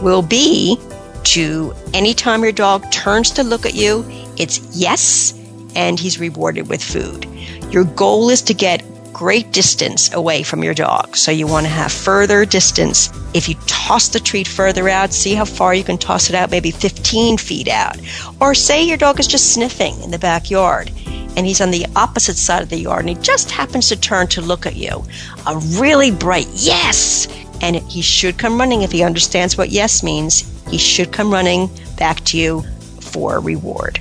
will 0.02 0.24
be 0.24 0.78
to 1.24 1.74
anytime 1.94 2.44
your 2.44 2.52
dog 2.52 2.90
turns 2.92 3.32
to 3.32 3.44
look 3.44 3.66
at 3.66 3.76
you, 3.76 4.04
it's 4.38 4.60
yes, 4.76 5.34
and 5.76 6.00
he's 6.00 6.20
rewarded 6.20 6.70
with 6.70 6.84
food. 6.84 7.26
Your 7.72 7.84
goal 7.84 8.30
is 8.30 8.42
to 8.44 8.54
get 8.54 8.84
great 9.14 9.52
distance 9.52 10.12
away 10.14 10.44
from 10.44 10.64
your 10.64 10.74
dog. 10.74 11.16
So 11.16 11.32
you 11.32 11.48
want 11.48 11.66
to 11.66 11.72
have 11.72 11.92
further 11.92 12.46
distance. 12.46 13.10
If 13.34 13.48
you 13.48 13.56
toss 13.68 14.10
the 14.10 14.20
treat 14.20 14.48
further 14.48 14.90
out, 14.90 15.14
see 15.14 15.36
how 15.36 15.46
far 15.46 15.74
you 15.74 15.84
can 15.84 15.98
toss 15.98 16.30
it 16.30 16.36
out, 16.36 16.52
maybe 16.52 16.72
15 16.72 17.38
feet 17.38 17.68
out. 17.68 17.98
Or 18.42 18.54
say 18.56 18.84
your 18.84 18.98
dog 18.98 19.20
is 19.20 19.28
just 19.28 19.54
sniffing 19.54 20.02
in 20.02 20.12
the 20.12 20.20
backyard 20.20 20.92
and 21.36 21.46
he's 21.46 21.62
on 21.62 21.72
the 21.72 21.86
opposite 21.96 22.38
side 22.38 22.64
of 22.64 22.70
the 22.70 22.80
yard 22.80 23.02
and 23.02 23.10
he 23.10 23.24
just 23.24 23.50
happens 23.52 23.90
to 23.90 23.96
turn 23.96 24.28
to 24.28 24.42
look 24.42 24.66
at 24.66 24.76
you. 24.76 25.04
A 25.48 25.58
really 25.80 26.12
bright 26.12 26.48
yes! 26.54 27.28
And 27.62 27.78
he 27.78 28.02
should 28.02 28.38
come 28.38 28.60
running 28.60 28.82
if 28.82 28.92
he 28.92 29.04
understands 29.04 29.58
what 29.58 29.70
yes 29.70 30.04
means. 30.04 30.44
He 30.70 30.78
should 30.78 31.14
come 31.14 31.32
running 31.32 31.70
back 31.98 32.20
to 32.26 32.38
you 32.38 32.64
for 33.00 33.38
a 33.38 33.40
reward. 33.40 34.00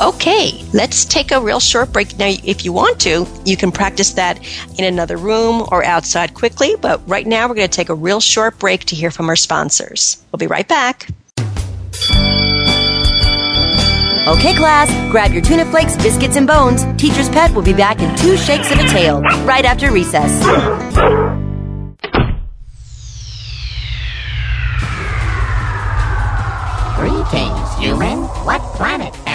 Okay, 0.00 0.64
let's 0.72 1.04
take 1.04 1.30
a 1.30 1.40
real 1.40 1.60
short 1.60 1.92
break. 1.92 2.18
Now, 2.18 2.32
if 2.44 2.64
you 2.64 2.72
want 2.72 3.00
to, 3.00 3.26
you 3.44 3.56
can 3.56 3.70
practice 3.70 4.14
that 4.14 4.40
in 4.78 4.84
another 4.84 5.16
room 5.16 5.66
or 5.70 5.84
outside 5.84 6.34
quickly, 6.34 6.74
but 6.80 7.00
right 7.08 7.26
now 7.26 7.48
we're 7.48 7.54
going 7.54 7.68
to 7.68 7.76
take 7.76 7.88
a 7.88 7.94
real 7.94 8.20
short 8.20 8.58
break 8.58 8.84
to 8.86 8.96
hear 8.96 9.10
from 9.10 9.28
our 9.28 9.36
sponsors. 9.36 10.22
We'll 10.32 10.38
be 10.38 10.48
right 10.48 10.66
back. 10.66 11.08
Okay, 14.28 14.54
class, 14.54 14.88
grab 15.10 15.32
your 15.32 15.42
tuna 15.42 15.64
flakes, 15.66 15.96
biscuits, 15.96 16.36
and 16.36 16.46
bones. 16.46 16.84
Teacher's 16.96 17.28
Pet 17.28 17.52
will 17.52 17.62
be 17.62 17.72
back 17.72 18.00
in 18.00 18.16
two 18.16 18.36
shakes 18.36 18.70
of 18.70 18.78
a 18.78 18.88
tail 18.88 19.20
right 19.44 19.64
after 19.64 19.90
recess. 19.92 20.32
Greetings, 26.96 27.78
human. 27.78 28.18
What 28.44 28.60
planet 28.76 29.12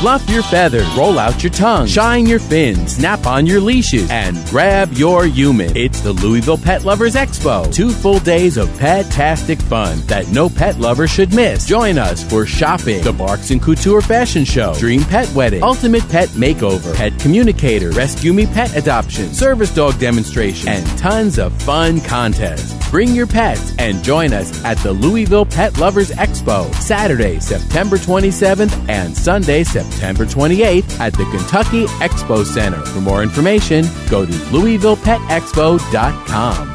Fluff 0.00 0.26
your 0.30 0.42
feathers, 0.42 0.90
roll 0.94 1.18
out 1.18 1.42
your 1.42 1.52
tongue, 1.52 1.86
shine 1.86 2.24
your 2.24 2.38
fins, 2.38 2.96
snap 2.96 3.26
on 3.26 3.44
your 3.44 3.60
leashes, 3.60 4.08
and 4.08 4.34
grab 4.46 4.90
your 4.94 5.26
human. 5.26 5.76
It's 5.76 6.00
the 6.00 6.14
Louisville 6.14 6.56
Pet 6.56 6.86
Lovers 6.86 7.16
Expo. 7.16 7.70
Two 7.70 7.90
full 7.90 8.18
days 8.20 8.56
of 8.56 8.74
pet-tastic 8.78 9.60
fun 9.60 10.00
that 10.06 10.26
no 10.28 10.48
pet 10.48 10.78
lover 10.78 11.06
should 11.06 11.34
miss. 11.34 11.66
Join 11.66 11.98
us 11.98 12.24
for 12.24 12.46
shopping, 12.46 13.04
the 13.04 13.12
Barks 13.12 13.50
and 13.50 13.60
Couture 13.60 14.00
Fashion 14.00 14.46
Show, 14.46 14.72
Dream 14.78 15.02
Pet 15.02 15.30
Wedding, 15.34 15.62
Ultimate 15.62 16.08
Pet 16.08 16.30
Makeover, 16.30 16.96
Pet 16.96 17.18
Communicator, 17.18 17.90
Rescue 17.90 18.32
Me 18.32 18.46
Pet 18.46 18.74
Adoption, 18.76 19.34
Service 19.34 19.74
Dog 19.74 19.98
Demonstration, 19.98 20.66
and 20.70 20.98
tons 20.98 21.38
of 21.38 21.52
fun 21.60 22.00
contests. 22.00 22.79
Bring 22.90 23.14
your 23.14 23.28
pets 23.28 23.72
and 23.78 24.02
join 24.02 24.32
us 24.32 24.64
at 24.64 24.76
the 24.78 24.90
Louisville 24.92 25.46
Pet 25.46 25.78
Lovers 25.78 26.10
Expo, 26.10 26.74
Saturday, 26.74 27.38
September 27.38 27.96
27th 27.96 28.88
and 28.88 29.16
Sunday, 29.16 29.62
September 29.62 30.26
28th 30.26 30.98
at 30.98 31.12
the 31.12 31.24
Kentucky 31.26 31.86
Expo 32.00 32.44
Center. 32.44 32.84
For 32.86 33.00
more 33.00 33.22
information, 33.22 33.84
go 34.08 34.26
to 34.26 34.32
louisvillepetexpo.com. 34.32 36.68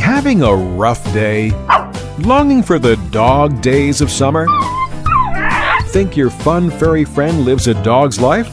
Having 0.00 0.42
a 0.42 0.52
rough 0.52 1.04
day? 1.12 1.52
Longing 2.18 2.64
for 2.64 2.80
the 2.80 2.96
dog 3.12 3.62
days 3.62 4.00
of 4.00 4.10
summer? 4.10 4.48
Think 5.90 6.16
your 6.16 6.30
fun 6.30 6.68
furry 6.68 7.04
friend 7.04 7.44
lives 7.44 7.68
a 7.68 7.80
dog's 7.84 8.18
life? 8.18 8.52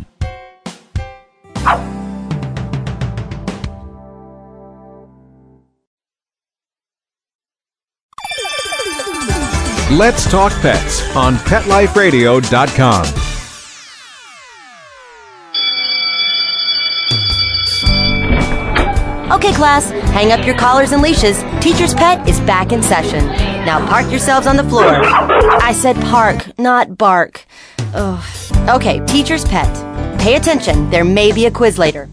Let's 9.97 10.29
Talk 10.31 10.53
Pets 10.61 11.15
on 11.17 11.35
PetLifeRadio.com. 11.35 13.05
Okay, 19.33 19.53
class, 19.53 19.89
hang 19.89 20.31
up 20.31 20.45
your 20.45 20.55
collars 20.55 20.93
and 20.93 21.01
leashes. 21.01 21.43
Teacher's 21.59 21.93
Pet 21.93 22.25
is 22.29 22.39
back 22.39 22.71
in 22.71 22.81
session. 22.81 23.25
Now 23.65 23.85
park 23.85 24.09
yourselves 24.09 24.47
on 24.47 24.55
the 24.55 24.63
floor. 24.63 24.87
I 24.87 25.73
said 25.73 25.97
park, 25.97 26.57
not 26.57 26.97
bark. 26.97 27.45
Ugh. 27.93 28.69
Okay, 28.69 29.05
Teacher's 29.07 29.43
Pet. 29.43 29.67
Pay 30.21 30.37
attention, 30.37 30.89
there 30.89 31.03
may 31.03 31.33
be 31.33 31.47
a 31.47 31.51
quiz 31.51 31.77
later. 31.77 32.07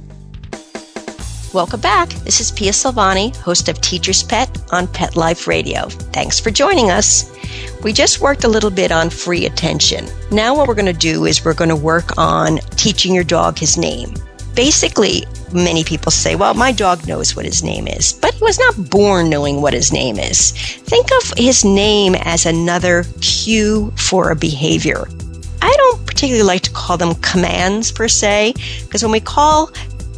Welcome 1.58 1.80
back. 1.80 2.10
This 2.10 2.40
is 2.40 2.52
Pia 2.52 2.70
Silvani, 2.70 3.34
host 3.34 3.68
of 3.68 3.80
Teacher's 3.80 4.22
Pet 4.22 4.48
on 4.70 4.86
Pet 4.86 5.16
Life 5.16 5.48
Radio. 5.48 5.88
Thanks 5.88 6.38
for 6.38 6.52
joining 6.52 6.92
us. 6.92 7.36
We 7.82 7.92
just 7.92 8.20
worked 8.20 8.44
a 8.44 8.48
little 8.48 8.70
bit 8.70 8.92
on 8.92 9.10
free 9.10 9.44
attention. 9.44 10.06
Now, 10.30 10.54
what 10.54 10.68
we're 10.68 10.76
going 10.76 10.86
to 10.86 10.92
do 10.92 11.24
is 11.24 11.44
we're 11.44 11.54
going 11.54 11.68
to 11.68 11.74
work 11.74 12.16
on 12.16 12.58
teaching 12.76 13.12
your 13.12 13.24
dog 13.24 13.58
his 13.58 13.76
name. 13.76 14.14
Basically, 14.54 15.24
many 15.52 15.82
people 15.82 16.12
say, 16.12 16.36
well, 16.36 16.54
my 16.54 16.70
dog 16.70 17.08
knows 17.08 17.34
what 17.34 17.44
his 17.44 17.64
name 17.64 17.88
is, 17.88 18.12
but 18.12 18.34
he 18.34 18.44
was 18.44 18.60
not 18.60 18.88
born 18.88 19.28
knowing 19.28 19.60
what 19.60 19.74
his 19.74 19.92
name 19.92 20.16
is. 20.16 20.52
Think 20.52 21.08
of 21.10 21.32
his 21.36 21.64
name 21.64 22.14
as 22.20 22.46
another 22.46 23.02
cue 23.20 23.92
for 23.96 24.30
a 24.30 24.36
behavior. 24.36 25.08
I 25.60 25.74
don't 25.76 26.06
particularly 26.06 26.46
like 26.46 26.62
to 26.62 26.70
call 26.70 26.96
them 26.96 27.16
commands 27.16 27.90
per 27.90 28.06
se, 28.06 28.54
because 28.82 29.02
when 29.02 29.10
we 29.10 29.18
call 29.18 29.72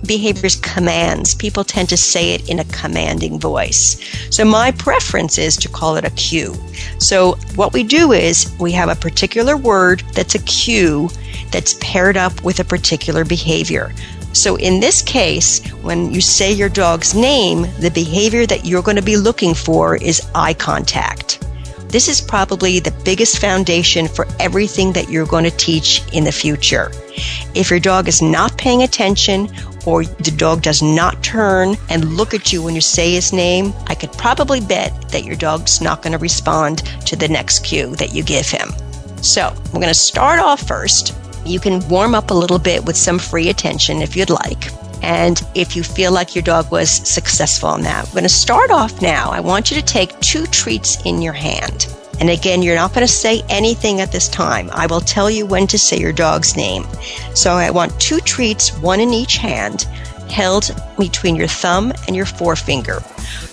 behaviors 0.07 0.57
commands, 0.57 1.35
people 1.35 1.65
tend 1.65 1.89
to 1.91 1.97
say 1.97 2.35
it 2.35 2.49
in 2.49 2.59
a 2.59 2.65
commanding 2.67 3.39
voice. 3.39 4.01
So 4.31 4.45
my 4.45 4.71
preference 4.73 5.39
is 5.39 5.57
to 5.59 5.69
call 5.69 5.97
it 5.97 6.05
a 6.05 6.11
cue. 6.11 6.55
So 6.99 7.33
what 7.55 7.73
we 7.73 7.83
do 7.83 8.13
is 8.13 8.53
we 8.59 8.73
have 8.73 8.89
a 8.89 8.95
particular 8.95 9.57
word 9.57 10.03
that's 10.15 10.35
a 10.35 10.43
cue 10.43 11.11
that's 11.51 11.77
paired 11.81 12.17
up 12.17 12.43
with 12.43 12.61
a 12.61 12.65
particular 12.65 13.25
behavior. 13.25 13.93
So 14.33 14.57
in 14.57 14.81
this 14.81 15.03
case, 15.03 15.67
when 15.83 16.13
you 16.13 16.21
say 16.21 16.53
your 16.53 16.69
dog's 16.69 17.15
name, 17.15 17.63
the 17.81 17.91
behavior 17.91 18.47
that 18.47 18.65
you're 18.65 18.83
going 18.83 18.97
to 18.97 19.03
be 19.03 19.17
looking 19.17 19.55
for 19.55 19.97
is 19.97 20.23
eye 20.35 20.55
contact. 20.55 21.45
This 21.89 22.09
is 22.09 22.21
probably 22.21 22.79
the 22.79 22.95
biggest 23.05 23.41
foundation 23.41 24.07
for 24.07 24.29
everything 24.39 24.93
that 24.93 25.09
you're 25.09 25.27
going 25.27 25.43
to 25.43 25.51
teach 25.51 26.05
in 26.13 26.23
the 26.23 26.31
future. 26.31 26.93
If 27.53 27.69
your 27.69 27.81
dog 27.81 28.07
is 28.07 28.23
not 28.23 28.57
paying 28.57 28.85
attention 28.85 29.49
or 29.87 30.05
the 30.05 30.35
dog 30.37 30.63
does 30.63 30.83
not 30.83 31.23
turn 31.23 31.77
and 31.89 32.17
look 32.17 32.35
at 32.35 32.53
you 32.53 32.63
when 32.63 32.75
you 32.75 32.81
say 32.81 33.13
his 33.13 33.33
name, 33.33 33.73
I 33.87 33.95
could 33.95 34.13
probably 34.13 34.61
bet 34.61 35.11
that 35.11 35.25
your 35.25 35.37
dog's 35.37 35.81
not 35.81 36.03
going 36.03 36.13
to 36.13 36.19
respond 36.19 36.79
to 37.07 37.17
the 37.17 37.29
next 37.29 37.65
cue 37.65 37.95
that 37.97 38.15
you 38.15 38.23
give 38.23 38.49
him. 38.49 38.71
So 39.23 39.53
we're 39.67 39.81
going 39.81 39.89
to 39.89 39.95
start 39.95 40.39
off 40.39 40.67
first. 40.67 41.15
You 41.45 41.61
can 41.61 41.87
warm 41.89 42.15
up 42.15 42.31
a 42.31 42.35
little 42.35 42.59
bit 42.59 42.85
with 42.85 42.97
some 42.97 43.19
free 43.19 43.49
attention 43.49 44.03
if 44.03 44.17
you'd 44.17 44.31
like. 44.31 44.71
And 45.03 45.43
if 45.55 45.77
you 45.77 45.83
feel 45.83 46.13
like 46.13 46.35
your 46.35 46.43
dog 46.43 46.71
was 46.71 46.91
successful 46.91 47.75
in 47.75 47.83
that, 47.83 48.07
we're 48.07 48.13
going 48.13 48.23
to 48.25 48.29
start 48.29 48.71
off 48.71 49.01
now. 49.01 49.31
I 49.31 49.41
want 49.41 49.71
you 49.71 49.77
to 49.77 49.83
take 49.83 50.19
two 50.21 50.47
treats 50.47 51.05
in 51.07 51.23
your 51.23 51.33
hand. 51.33 51.87
And 52.21 52.29
again, 52.29 52.63
you're 52.63 52.77
not 52.77 52.93
going 52.93 53.07
to 53.07 53.13
say 53.13 53.43
anything 53.49 54.01
at 54.01 54.13
this 54.13 54.29
time. 54.29 54.69
I 54.73 54.87
will 54.87 55.01
tell 55.01 55.31
you 55.31 55.47
when 55.47 55.67
to 55.69 55.79
say 55.79 55.99
your 55.99 56.13
dog's 56.13 56.55
name. 56.55 56.85
So 57.35 57.53
I 57.53 57.71
want 57.71 57.99
two 57.99 58.21
treats, 58.21 58.77
one 58.79 59.01
in 59.01 59.15
each 59.15 59.39
hand, 59.39 59.83
held 60.31 60.71
between 60.99 61.35
your 61.35 61.49
thumb 61.49 61.93
and 62.07 62.15
your 62.15 62.27
forefinger. 62.27 63.03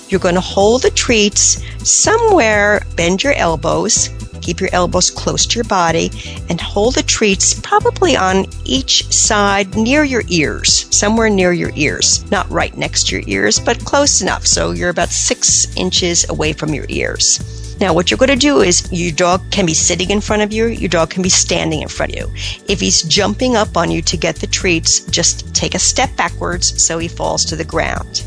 You're 0.09 0.19
going 0.19 0.35
to 0.35 0.41
hold 0.41 0.83
the 0.83 0.91
treats 0.91 1.61
somewhere, 1.89 2.85
bend 2.95 3.23
your 3.23 3.33
elbows, 3.33 4.09
keep 4.41 4.59
your 4.59 4.69
elbows 4.73 5.11
close 5.11 5.45
to 5.45 5.55
your 5.55 5.65
body, 5.65 6.11
and 6.49 6.59
hold 6.61 6.95
the 6.95 7.03
treats 7.03 7.59
probably 7.59 8.15
on 8.15 8.45
each 8.63 9.11
side 9.11 9.75
near 9.75 10.03
your 10.03 10.23
ears, 10.27 10.87
somewhere 10.95 11.29
near 11.29 11.51
your 11.51 11.71
ears. 11.75 12.29
Not 12.31 12.49
right 12.49 12.75
next 12.77 13.07
to 13.07 13.17
your 13.17 13.25
ears, 13.27 13.59
but 13.59 13.83
close 13.83 14.21
enough 14.21 14.45
so 14.45 14.71
you're 14.71 14.89
about 14.89 15.09
six 15.09 15.75
inches 15.75 16.29
away 16.29 16.53
from 16.53 16.73
your 16.73 16.85
ears. 16.89 17.66
Now, 17.79 17.93
what 17.93 18.09
you're 18.09 18.17
going 18.17 18.29
to 18.29 18.35
do 18.35 18.61
is 18.61 18.91
your 18.91 19.13
dog 19.13 19.51
can 19.51 19.67
be 19.67 19.73
sitting 19.75 20.09
in 20.09 20.19
front 20.19 20.41
of 20.41 20.51
you, 20.51 20.65
your 20.65 20.89
dog 20.89 21.11
can 21.11 21.21
be 21.21 21.29
standing 21.29 21.83
in 21.83 21.87
front 21.87 22.13
of 22.13 22.17
you. 22.17 22.33
If 22.67 22.79
he's 22.79 23.03
jumping 23.03 23.55
up 23.55 23.77
on 23.77 23.91
you 23.91 24.01
to 24.01 24.17
get 24.17 24.37
the 24.37 24.47
treats, 24.47 25.01
just 25.01 25.53
take 25.53 25.75
a 25.75 25.79
step 25.79 26.15
backwards 26.15 26.83
so 26.83 26.97
he 26.97 27.07
falls 27.07 27.45
to 27.45 27.55
the 27.55 27.63
ground. 27.63 28.23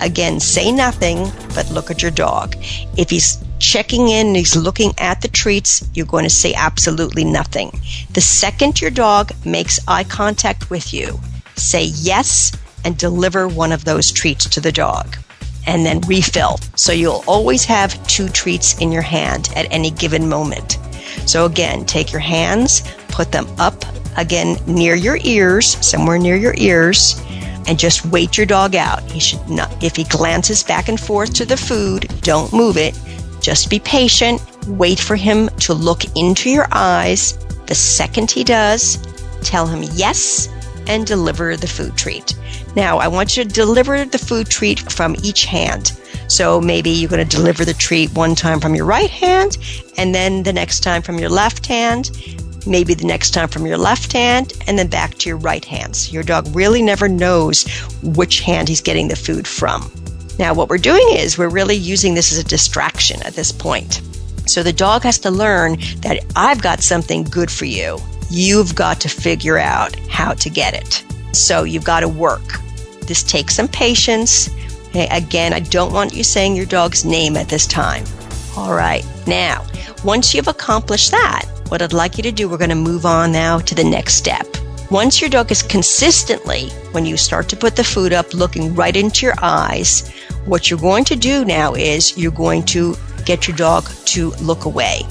Again, 0.00 0.40
say 0.40 0.72
nothing, 0.72 1.30
but 1.54 1.70
look 1.70 1.90
at 1.90 2.02
your 2.02 2.10
dog. 2.10 2.56
If 2.96 3.10
he's 3.10 3.38
checking 3.60 4.08
in 4.08 4.28
and 4.28 4.36
he's 4.36 4.56
looking 4.56 4.92
at 4.98 5.20
the 5.20 5.28
treats, 5.28 5.88
you're 5.94 6.06
going 6.06 6.24
to 6.24 6.30
say 6.30 6.52
absolutely 6.54 7.22
nothing. 7.22 7.70
The 8.14 8.20
second 8.20 8.80
your 8.80 8.90
dog 8.90 9.30
makes 9.44 9.78
eye 9.86 10.04
contact 10.04 10.70
with 10.70 10.92
you, 10.92 11.20
say 11.54 11.84
yes 11.84 12.50
and 12.84 12.96
deliver 12.96 13.46
one 13.46 13.70
of 13.70 13.84
those 13.84 14.10
treats 14.10 14.46
to 14.48 14.60
the 14.60 14.72
dog. 14.72 15.16
And 15.70 15.86
then 15.86 16.00
refill. 16.08 16.58
So 16.74 16.90
you'll 16.90 17.22
always 17.28 17.64
have 17.64 18.04
two 18.08 18.28
treats 18.28 18.76
in 18.80 18.90
your 18.90 19.02
hand 19.02 19.50
at 19.54 19.72
any 19.72 19.92
given 19.92 20.28
moment. 20.28 20.78
So 21.26 21.46
again, 21.46 21.84
take 21.84 22.10
your 22.10 22.20
hands, 22.20 22.82
put 23.08 23.30
them 23.30 23.46
up 23.58 23.84
again 24.16 24.56
near 24.66 24.96
your 24.96 25.18
ears, 25.22 25.66
somewhere 25.86 26.18
near 26.18 26.34
your 26.34 26.54
ears, 26.58 27.22
and 27.68 27.78
just 27.78 28.04
wait 28.06 28.36
your 28.36 28.46
dog 28.46 28.74
out. 28.74 29.02
He 29.12 29.20
should 29.20 29.48
not, 29.48 29.70
if 29.80 29.94
he 29.94 30.02
glances 30.02 30.64
back 30.64 30.88
and 30.88 30.98
forth 30.98 31.32
to 31.34 31.44
the 31.44 31.56
food, 31.56 32.10
don't 32.22 32.52
move 32.52 32.76
it. 32.76 32.98
Just 33.40 33.70
be 33.70 33.78
patient. 33.78 34.42
Wait 34.66 34.98
for 34.98 35.14
him 35.14 35.48
to 35.60 35.72
look 35.72 36.02
into 36.16 36.50
your 36.50 36.66
eyes. 36.72 37.38
The 37.66 37.76
second 37.76 38.30
he 38.30 38.42
does, 38.42 38.98
tell 39.42 39.68
him 39.68 39.88
yes 39.94 40.48
and 40.88 41.06
deliver 41.06 41.56
the 41.56 41.68
food 41.68 41.96
treat. 41.96 42.34
Now, 42.76 42.98
I 42.98 43.08
want 43.08 43.36
you 43.36 43.44
to 43.44 43.48
deliver 43.48 44.04
the 44.04 44.18
food 44.18 44.48
treat 44.48 44.80
from 44.92 45.16
each 45.22 45.44
hand. 45.44 45.92
So 46.28 46.60
maybe 46.60 46.90
you're 46.90 47.10
going 47.10 47.26
to 47.26 47.36
deliver 47.36 47.64
the 47.64 47.74
treat 47.74 48.12
one 48.14 48.34
time 48.34 48.60
from 48.60 48.74
your 48.74 48.84
right 48.84 49.10
hand 49.10 49.58
and 49.96 50.14
then 50.14 50.44
the 50.44 50.52
next 50.52 50.80
time 50.80 51.02
from 51.02 51.18
your 51.18 51.28
left 51.28 51.66
hand 51.66 52.10
maybe 52.66 52.94
the 52.94 53.06
next 53.06 53.30
time 53.30 53.48
from 53.48 53.66
your 53.66 53.78
left 53.78 54.12
hand 54.12 54.52
and 54.66 54.78
then 54.78 54.88
back 54.88 55.14
to 55.18 55.28
your 55.28 55.38
right 55.38 55.64
hand. 55.64 55.96
So 55.96 56.12
your 56.12 56.22
dog 56.22 56.46
really 56.54 56.82
never 56.82 57.08
knows 57.08 57.64
which 58.02 58.40
hand 58.40 58.68
he's 58.68 58.80
getting 58.80 59.08
the 59.08 59.16
food 59.16 59.46
from. 59.46 59.90
Now, 60.38 60.54
what 60.54 60.68
we're 60.68 60.78
doing 60.78 61.06
is 61.10 61.36
we're 61.36 61.48
really 61.48 61.76
using 61.76 62.14
this 62.14 62.32
as 62.32 62.38
a 62.38 62.44
distraction 62.44 63.22
at 63.22 63.34
this 63.34 63.52
point. 63.52 64.00
So 64.46 64.62
the 64.62 64.72
dog 64.72 65.02
has 65.02 65.18
to 65.20 65.30
learn 65.30 65.78
that 66.00 66.24
I've 66.34 66.62
got 66.62 66.80
something 66.80 67.24
good 67.24 67.50
for 67.50 67.66
you. 67.66 67.98
You've 68.30 68.74
got 68.74 69.00
to 69.02 69.08
figure 69.08 69.58
out 69.58 69.94
how 70.08 70.34
to 70.34 70.50
get 70.50 70.74
it. 70.74 71.04
So 71.32 71.64
you've 71.64 71.84
got 71.84 72.00
to 72.00 72.08
work. 72.08 72.60
This 73.02 73.22
takes 73.22 73.56
some 73.56 73.68
patience. 73.68 74.48
Okay, 74.88 75.08
again, 75.08 75.52
I 75.52 75.60
don't 75.60 75.92
want 75.92 76.14
you 76.14 76.24
saying 76.24 76.56
your 76.56 76.66
dog's 76.66 77.04
name 77.04 77.36
at 77.36 77.48
this 77.48 77.66
time. 77.66 78.04
All 78.56 78.74
right. 78.74 79.04
Now, 79.26 79.64
once 80.04 80.34
you've 80.34 80.48
accomplished 80.48 81.10
that, 81.12 81.44
what 81.68 81.82
I'd 81.82 81.92
like 81.92 82.16
you 82.16 82.22
to 82.24 82.32
do, 82.32 82.48
we're 82.48 82.58
going 82.58 82.70
to 82.70 82.76
move 82.76 83.06
on 83.06 83.30
now 83.30 83.58
to 83.60 83.74
the 83.74 83.84
next 83.84 84.14
step. 84.14 84.46
Once 84.90 85.20
your 85.20 85.30
dog 85.30 85.52
is 85.52 85.62
consistently, 85.62 86.68
when 86.90 87.06
you 87.06 87.16
start 87.16 87.48
to 87.48 87.56
put 87.56 87.76
the 87.76 87.84
food 87.84 88.12
up, 88.12 88.34
looking 88.34 88.74
right 88.74 88.96
into 88.96 89.24
your 89.24 89.36
eyes, 89.40 90.10
what 90.46 90.68
you're 90.68 90.80
going 90.80 91.04
to 91.04 91.14
do 91.14 91.44
now 91.44 91.74
is 91.74 92.18
you're 92.18 92.32
going 92.32 92.64
to 92.64 92.96
get 93.24 93.46
your 93.46 93.56
dog 93.56 93.88
to 94.04 94.30
look 94.42 94.64
away. 94.64 95.02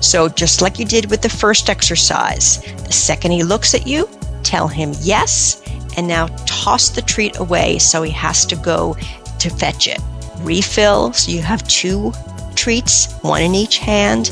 So, 0.00 0.28
just 0.28 0.60
like 0.60 0.80
you 0.80 0.84
did 0.84 1.08
with 1.08 1.22
the 1.22 1.28
first 1.28 1.70
exercise, 1.70 2.60
the 2.84 2.92
second 2.92 3.30
he 3.30 3.44
looks 3.44 3.74
at 3.74 3.86
you, 3.86 4.08
tell 4.42 4.68
him 4.68 4.92
yes, 5.00 5.62
and 5.96 6.06
now 6.06 6.26
toss 6.46 6.90
the 6.90 7.02
treat 7.02 7.38
away 7.38 7.78
so 7.78 8.02
he 8.02 8.10
has 8.12 8.44
to 8.46 8.56
go 8.56 8.96
to 9.38 9.50
fetch 9.50 9.88
it. 9.88 10.00
Refill 10.38 11.12
so 11.12 11.30
you 11.30 11.42
have 11.42 11.66
two 11.68 12.12
treats, 12.54 13.12
one 13.22 13.42
in 13.42 13.54
each 13.54 13.78
hand. 13.78 14.30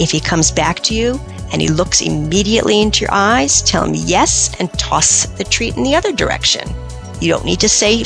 If 0.00 0.10
he 0.10 0.20
comes 0.20 0.50
back 0.50 0.80
to 0.80 0.94
you 0.94 1.20
and 1.52 1.62
he 1.62 1.68
looks 1.68 2.00
immediately 2.00 2.80
into 2.80 3.02
your 3.02 3.12
eyes, 3.12 3.62
tell 3.62 3.84
him 3.84 3.94
yes 3.94 4.54
and 4.58 4.72
toss 4.78 5.26
the 5.26 5.44
treat 5.44 5.76
in 5.76 5.82
the 5.82 5.94
other 5.94 6.12
direction. 6.12 6.68
You 7.20 7.28
don't 7.32 7.44
need 7.44 7.60
to 7.60 7.68
say 7.68 8.04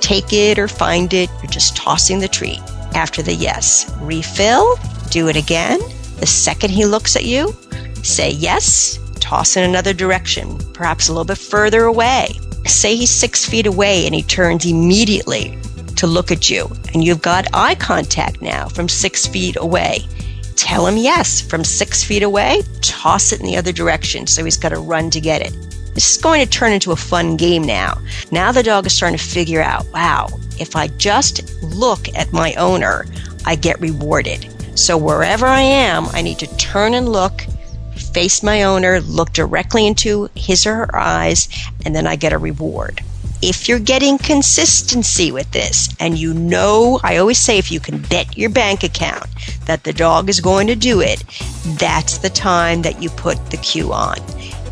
take 0.00 0.32
it 0.32 0.58
or 0.58 0.68
find 0.68 1.12
it, 1.14 1.30
you're 1.42 1.50
just 1.50 1.76
tossing 1.76 2.18
the 2.18 2.28
treat. 2.28 2.60
After 2.94 3.22
the 3.22 3.34
yes, 3.34 3.90
refill, 4.00 4.76
do 5.10 5.28
it 5.28 5.36
again. 5.36 5.80
The 6.18 6.26
second 6.26 6.70
he 6.70 6.84
looks 6.84 7.16
at 7.16 7.24
you, 7.24 7.54
say 8.02 8.30
yes, 8.30 8.98
toss 9.24 9.56
in 9.56 9.64
another 9.64 9.94
direction, 9.94 10.58
perhaps 10.74 11.08
a 11.08 11.12
little 11.12 11.24
bit 11.24 11.38
further 11.38 11.84
away. 11.84 12.28
Say 12.66 12.94
he's 12.94 13.10
six 13.10 13.48
feet 13.48 13.66
away 13.66 14.04
and 14.04 14.14
he 14.14 14.22
turns 14.22 14.66
immediately 14.66 15.58
to 15.96 16.06
look 16.06 16.30
at 16.30 16.50
you, 16.50 16.70
and 16.92 17.02
you've 17.02 17.22
got 17.22 17.48
eye 17.54 17.74
contact 17.74 18.42
now 18.42 18.68
from 18.68 18.86
six 18.86 19.26
feet 19.26 19.56
away. 19.56 20.06
Tell 20.56 20.86
him 20.86 20.98
yes 20.98 21.40
from 21.40 21.64
six 21.64 22.04
feet 22.04 22.22
away, 22.22 22.60
toss 22.82 23.32
it 23.32 23.40
in 23.40 23.46
the 23.46 23.56
other 23.56 23.72
direction 23.72 24.26
so 24.26 24.44
he's 24.44 24.58
got 24.58 24.68
to 24.68 24.78
run 24.78 25.08
to 25.10 25.20
get 25.22 25.40
it. 25.40 25.52
This 25.94 26.16
is 26.16 26.22
going 26.22 26.44
to 26.44 26.50
turn 26.50 26.72
into 26.72 26.92
a 26.92 26.96
fun 26.96 27.38
game 27.38 27.62
now. 27.62 27.96
Now 28.30 28.52
the 28.52 28.62
dog 28.62 28.84
is 28.84 28.92
starting 28.92 29.18
to 29.18 29.24
figure 29.24 29.62
out 29.62 29.86
wow, 29.94 30.28
if 30.60 30.76
I 30.76 30.88
just 30.88 31.50
look 31.62 32.14
at 32.14 32.30
my 32.30 32.52
owner, 32.54 33.06
I 33.46 33.56
get 33.56 33.80
rewarded. 33.80 34.50
So 34.78 34.98
wherever 34.98 35.46
I 35.46 35.62
am, 35.62 36.06
I 36.08 36.20
need 36.20 36.38
to 36.40 36.56
turn 36.58 36.92
and 36.92 37.08
look, 37.08 37.46
face 37.94 38.42
my 38.42 38.62
owner, 38.62 39.00
look 39.00 39.32
directly 39.32 39.86
into 39.86 40.28
his 40.34 40.66
or 40.66 40.74
her 40.74 40.96
eyes, 40.96 41.48
and 41.84 41.94
then 41.94 42.06
I 42.06 42.16
get 42.16 42.32
a 42.32 42.38
reward 42.38 43.00
if 43.46 43.68
you're 43.68 43.78
getting 43.78 44.16
consistency 44.16 45.30
with 45.30 45.50
this 45.50 45.94
and 46.00 46.16
you 46.16 46.32
know, 46.32 46.98
I 47.04 47.18
always 47.18 47.38
say 47.38 47.58
if 47.58 47.70
you 47.70 47.78
can 47.78 48.00
bet 48.00 48.38
your 48.38 48.48
bank 48.48 48.82
account 48.82 49.26
that 49.66 49.84
the 49.84 49.92
dog 49.92 50.30
is 50.30 50.40
going 50.40 50.66
to 50.68 50.74
do 50.74 51.02
it, 51.02 51.22
that's 51.78 52.16
the 52.18 52.30
time 52.30 52.80
that 52.82 53.02
you 53.02 53.10
put 53.10 53.50
the 53.50 53.58
cue 53.58 53.92
on. 53.92 54.16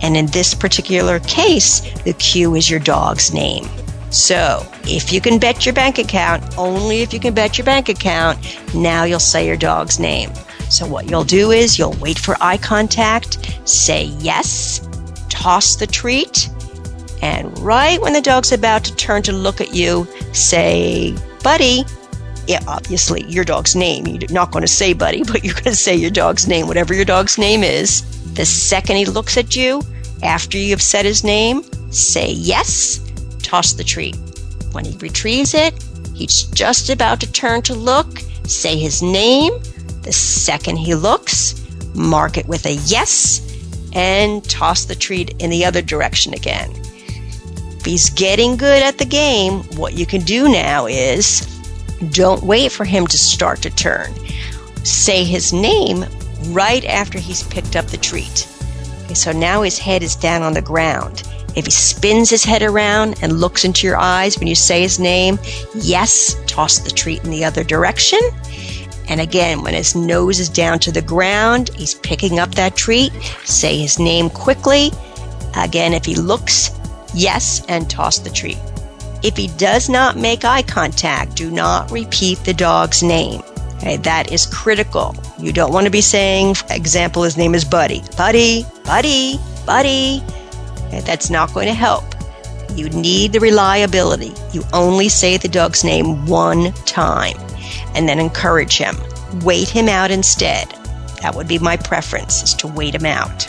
And 0.01 0.17
in 0.17 0.25
this 0.27 0.55
particular 0.55 1.19
case, 1.21 1.81
the 2.05 2.15
cue 2.15 2.55
is 2.55 2.71
your 2.71 2.81
dog's 2.81 3.35
name. 3.35 3.67
So, 4.09 4.67
if 4.85 5.13
you 5.13 5.21
can 5.21 5.39
bet 5.39 5.67
your 5.67 5.75
bank 5.75 5.99
account, 5.99 6.43
only 6.57 7.03
if 7.03 7.13
you 7.13 7.21
can 7.21 7.35
bet 7.35 7.59
your 7.59 7.67
bank 7.67 7.91
account, 7.91 8.39
now 8.75 9.05
you'll 9.05 9.21
say 9.21 9.47
your 9.47 9.57
dog's 9.57 9.99
name. 9.99 10.31
So, 10.73 10.87
what 10.87 11.11
you'll 11.11 11.23
do 11.25 11.51
is 11.51 11.79
you'll 11.79 11.97
wait 12.01 12.19
for 12.19 12.35
eye 12.41 12.57
contact, 12.57 13.59
say 13.69 14.05
yes, 14.21 14.81
toss 15.29 15.77
the 15.77 15.87
treat, 15.87 16.49
and 17.21 17.57
right 17.59 18.01
when 18.01 18.15
the 18.15 18.23
dog's 18.23 18.53
about 18.53 18.83
to 18.85 18.97
turn 18.97 19.23
to 19.25 19.33
look 19.33 19.61
at 19.61 19.75
you, 19.75 20.09
say, 20.33 21.15
Buddy. 21.43 21.85
Yeah, 22.47 22.61
obviously, 22.67 23.23
your 23.25 23.45
dog's 23.45 23.77
name. 23.77 24.07
You're 24.07 24.33
not 24.33 24.51
going 24.51 24.63
to 24.63 24.69
say 24.69 24.95
Buddy, 24.95 25.23
but 25.27 25.45
you're 25.45 25.53
going 25.53 25.65
to 25.65 25.77
say 25.77 25.95
your 25.95 26.11
dog's 26.11 26.49
name, 26.49 26.67
whatever 26.67 26.95
your 26.95 27.05
dog's 27.05 27.37
name 27.37 27.63
is. 27.63 28.01
The 28.33 28.47
second 28.47 28.97
he 28.97 29.05
looks 29.05 29.37
at 29.37 29.55
you, 29.55 29.83
after 30.23 30.57
you've 30.57 30.81
said 30.81 31.05
his 31.05 31.23
name, 31.23 31.65
say 31.93 32.33
yes, 32.33 32.99
toss 33.43 33.75
the 33.75 33.85
treat. 33.85 34.17
When 34.73 34.87
he 34.87 34.97
retrieves 34.97 35.53
it, 35.53 35.75
he's 36.15 36.45
just 36.45 36.89
about 36.89 37.21
to 37.21 37.31
turn 37.31 37.61
to 37.63 37.75
look, 37.75 38.21
say 38.45 38.79
his 38.79 39.03
name. 39.03 39.53
The 40.03 40.13
second 40.13 40.77
he 40.77 40.95
looks, 40.95 41.55
mark 41.95 42.37
it 42.37 42.47
with 42.47 42.67
a 42.67 42.75
yes, 42.75 43.41
and 43.93 44.43
toss 44.49 44.85
the 44.85 44.95
treat 44.95 45.35
in 45.41 45.51
the 45.51 45.65
other 45.65 45.83
direction 45.83 46.35
again. 46.35 46.71
If 47.79 47.85
he's 47.85 48.11
getting 48.11 48.57
good 48.57 48.83
at 48.83 48.99
the 48.99 49.05
game, 49.05 49.63
what 49.77 49.95
you 49.95 50.07
can 50.07 50.23
do 50.23 50.49
now 50.49 50.87
is 50.87 51.47
don't 52.11 52.43
wait 52.43 52.73
for 52.73 52.85
him 52.85 53.07
to 53.07 53.19
start 53.19 53.63
to 53.63 53.71
turn. 53.71 54.13
Say 54.85 55.25
his 55.25 55.53
name 55.53 56.05
right 56.49 56.85
after 56.85 57.19
he's 57.19 57.43
picked 57.45 57.77
up 57.77 57.87
the 57.87 57.97
treat. 57.97 58.49
Okay, 59.05 59.15
so 59.15 59.33
now 59.33 59.63
his 59.63 59.79
head 59.79 60.03
is 60.03 60.17
down 60.17 60.43
on 60.43 60.55
the 60.55 60.63
ground. 60.63 61.23
If 61.55 61.67
he 61.67 61.71
spins 61.71 62.31
his 62.31 62.45
head 62.45 62.63
around 62.63 63.17
and 63.23 63.41
looks 63.41 63.65
into 63.65 63.87
your 63.87 63.99
eyes 63.99 64.39
when 64.39 64.49
you 64.49 64.55
say 64.55 64.81
his 64.81 64.99
name, 64.99 65.39
yes, 65.75 66.37
toss 66.47 66.79
the 66.79 66.91
treat 66.91 67.23
in 67.25 67.31
the 67.31 67.45
other 67.45 67.63
direction. 67.63 68.21
And 69.09 69.21
again, 69.21 69.63
when 69.63 69.75
his 69.75 69.95
nose 69.95 70.39
is 70.39 70.49
down 70.49 70.79
to 70.81 70.93
the 70.93 71.03
ground, 71.03 71.71
he's 71.75 71.95
picking 71.95 72.39
up 72.39 72.55
that 72.55 72.77
treat, 72.77 73.13
say 73.45 73.79
his 73.79 73.99
name 73.99 74.31
quickly. 74.31 74.91
Again, 75.57 75.93
if 75.93 76.05
he 76.05 76.15
looks, 76.15 76.71
yes, 77.15 77.65
and 77.69 77.91
toss 77.91 78.19
the 78.19 78.31
treat. 78.31 78.59
If 79.23 79.37
he 79.37 79.49
does 79.49 79.89
not 79.89 80.17
make 80.17 80.45
eye 80.45 80.63
contact, 80.63 81.37
do 81.37 81.51
not 81.51 81.91
repeat 81.91 82.39
the 82.39 82.55
dog's 82.55 83.03
name. 83.03 83.43
Okay, 83.77 83.97
that 83.99 84.33
is 84.33 84.47
critical. 84.47 85.15
You 85.39 85.53
don't 85.53 85.73
want 85.73 85.87
to 85.87 85.91
be 85.91 86.01
saying, 86.01 86.55
for 86.55 86.73
example, 86.73 87.25
his 87.25 87.37
name 87.37 87.55
is 87.55 87.65
Buddy. 87.65 88.03
Buddy, 88.17 88.65
Buddy, 88.85 89.39
Buddy. 89.67 90.23
Okay, 90.87 91.01
that's 91.01 91.31
not 91.31 91.53
going 91.53 91.67
to 91.67 91.75
help. 91.75 92.05
You 92.75 92.89
need 92.91 93.33
the 93.33 93.41
reliability. 93.41 94.33
You 94.53 94.63
only 94.73 95.09
say 95.09 95.37
the 95.37 95.49
dog's 95.49 95.85
name 95.85 96.27
one 96.27 96.73
time 96.87 97.37
and 97.95 98.09
then 98.09 98.19
encourage 98.19 98.77
him. 98.77 98.97
Wait 99.43 99.69
him 99.69 99.89
out 99.89 100.11
instead. 100.11 100.69
That 101.23 101.35
would 101.35 101.49
be 101.49 101.59
my 101.59 101.77
preference, 101.77 102.43
is 102.43 102.55
to 102.55 102.67
wait 102.67 102.95
him 102.95 103.07
out. 103.07 103.49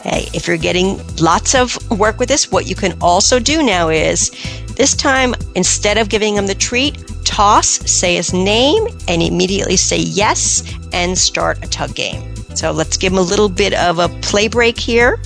Okay, 0.00 0.28
if 0.34 0.46
you're 0.46 0.56
getting 0.56 1.00
lots 1.16 1.54
of 1.54 1.78
work 1.90 2.18
with 2.18 2.28
this, 2.28 2.50
what 2.50 2.66
you 2.66 2.74
can 2.74 2.96
also 3.00 3.38
do 3.38 3.62
now 3.62 3.88
is 3.88 4.30
this 4.76 4.94
time, 4.94 5.34
instead 5.54 5.96
of 5.98 6.08
giving 6.08 6.36
him 6.36 6.46
the 6.46 6.54
treat, 6.54 6.98
toss, 7.24 7.68
say 7.68 8.16
his 8.16 8.32
name, 8.32 8.86
and 9.08 9.22
immediately 9.22 9.76
say 9.76 9.98
yes 9.98 10.62
and 10.92 11.16
start 11.16 11.64
a 11.64 11.68
tug 11.68 11.94
game. 11.94 12.34
So 12.54 12.70
let's 12.72 12.96
give 12.96 13.12
him 13.12 13.18
a 13.18 13.22
little 13.22 13.48
bit 13.48 13.72
of 13.74 13.98
a 13.98 14.08
play 14.20 14.48
break 14.48 14.78
here. 14.78 15.18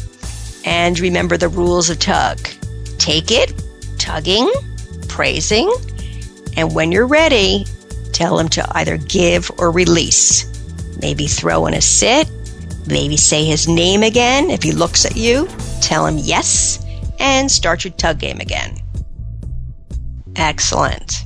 And 0.65 0.99
remember 1.01 1.37
the 1.37 1.49
rules 1.49 1.91
of 1.91 1.99
tug 1.99 2.39
take 2.99 3.31
it, 3.31 3.55
tugging, 3.99 4.51
praising, 5.09 5.73
and 6.57 6.75
when 6.75 6.93
you're 6.93 7.07
ready, 7.07 7.65
tell 8.19 8.37
him 8.37 8.49
to 8.49 8.77
either 8.77 8.97
give 8.97 9.49
or 9.59 9.71
release. 9.71 10.45
Maybe 11.01 11.29
throw 11.29 11.67
in 11.67 11.75
a 11.75 11.81
sit, 11.81 12.29
maybe 12.89 13.17
say 13.17 13.45
his 13.45 13.69
name 13.69 14.03
again. 14.03 14.51
If 14.51 14.65
he 14.65 14.73
looks 14.73 15.05
at 15.05 15.17
you, 15.17 15.49
tell 15.81 16.05
him 16.05 16.19
yes, 16.19 16.85
and 17.21 17.49
start 17.49 17.85
your 17.85 17.93
tug 17.93 18.19
game 18.19 18.41
again. 18.41 18.77
Excellent. 20.35 21.23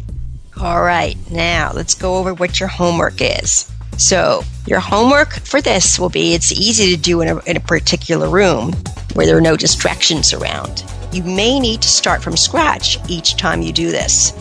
All 0.61 0.83
right, 0.83 1.17
now 1.31 1.73
let's 1.75 1.95
go 1.95 2.17
over 2.17 2.35
what 2.35 2.61
your 2.61 2.69
homework 2.69 3.23
is. 3.23 3.73
So, 3.97 4.45
your 4.67 4.81
homework 4.81 5.33
for 5.33 5.63
this 5.63 5.99
will 5.99 6.11
be 6.11 6.35
it's 6.35 6.53
easy 6.53 6.95
to 6.95 7.01
do 7.01 7.23
in 7.23 7.29
a, 7.29 7.39
in 7.45 7.57
a 7.57 7.61
particular 7.61 8.29
room 8.29 8.75
where 9.15 9.27
there 9.27 9.37
are 9.39 9.41
no 9.41 9.57
distractions 9.57 10.35
around. 10.35 10.85
You 11.11 11.23
may 11.23 11.59
need 11.59 11.81
to 11.81 11.89
start 11.89 12.23
from 12.23 12.37
scratch 12.37 12.99
each 13.09 13.37
time 13.37 13.63
you 13.63 13.73
do 13.73 13.91
this. 13.91 14.33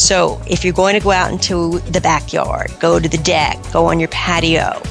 So, 0.00 0.40
if 0.46 0.64
you're 0.64 0.72
going 0.72 0.94
to 0.94 1.04
go 1.04 1.10
out 1.10 1.30
into 1.30 1.78
the 1.80 2.00
backyard, 2.00 2.72
go 2.80 2.98
to 2.98 3.06
the 3.06 3.18
deck, 3.18 3.58
go 3.70 3.84
on 3.84 4.00
your 4.00 4.08
patio, 4.08 4.82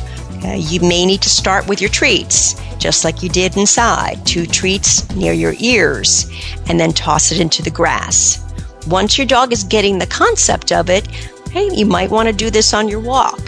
uh, 0.46 0.54
you 0.54 0.80
may 0.82 1.04
need 1.04 1.24
to 1.24 1.30
start 1.30 1.68
with 1.68 1.82
your 1.82 1.90
treats, 1.90 2.54
just 2.78 3.04
like 3.04 3.24
you 3.24 3.28
did 3.28 3.58
inside 3.58 4.24
two 4.24 4.46
treats 4.46 5.10
near 5.16 5.34
your 5.34 5.56
ears, 5.58 6.30
and 6.68 6.80
then 6.80 6.94
toss 6.94 7.32
it 7.32 7.42
into 7.42 7.64
the 7.64 7.72
grass. 7.72 8.46
Once 8.86 9.18
your 9.18 9.26
dog 9.26 9.52
is 9.52 9.64
getting 9.64 9.98
the 9.98 10.06
concept 10.06 10.72
of 10.72 10.92
it, 10.92 11.08
hey, 11.50 11.68
you 11.74 11.88
might 11.88 12.12
want 12.12 12.30
to 12.30 12.34
do 12.34 12.52
this 12.52 12.72
on 12.76 12.88
your 12.88 13.00
walk. 13.00 13.42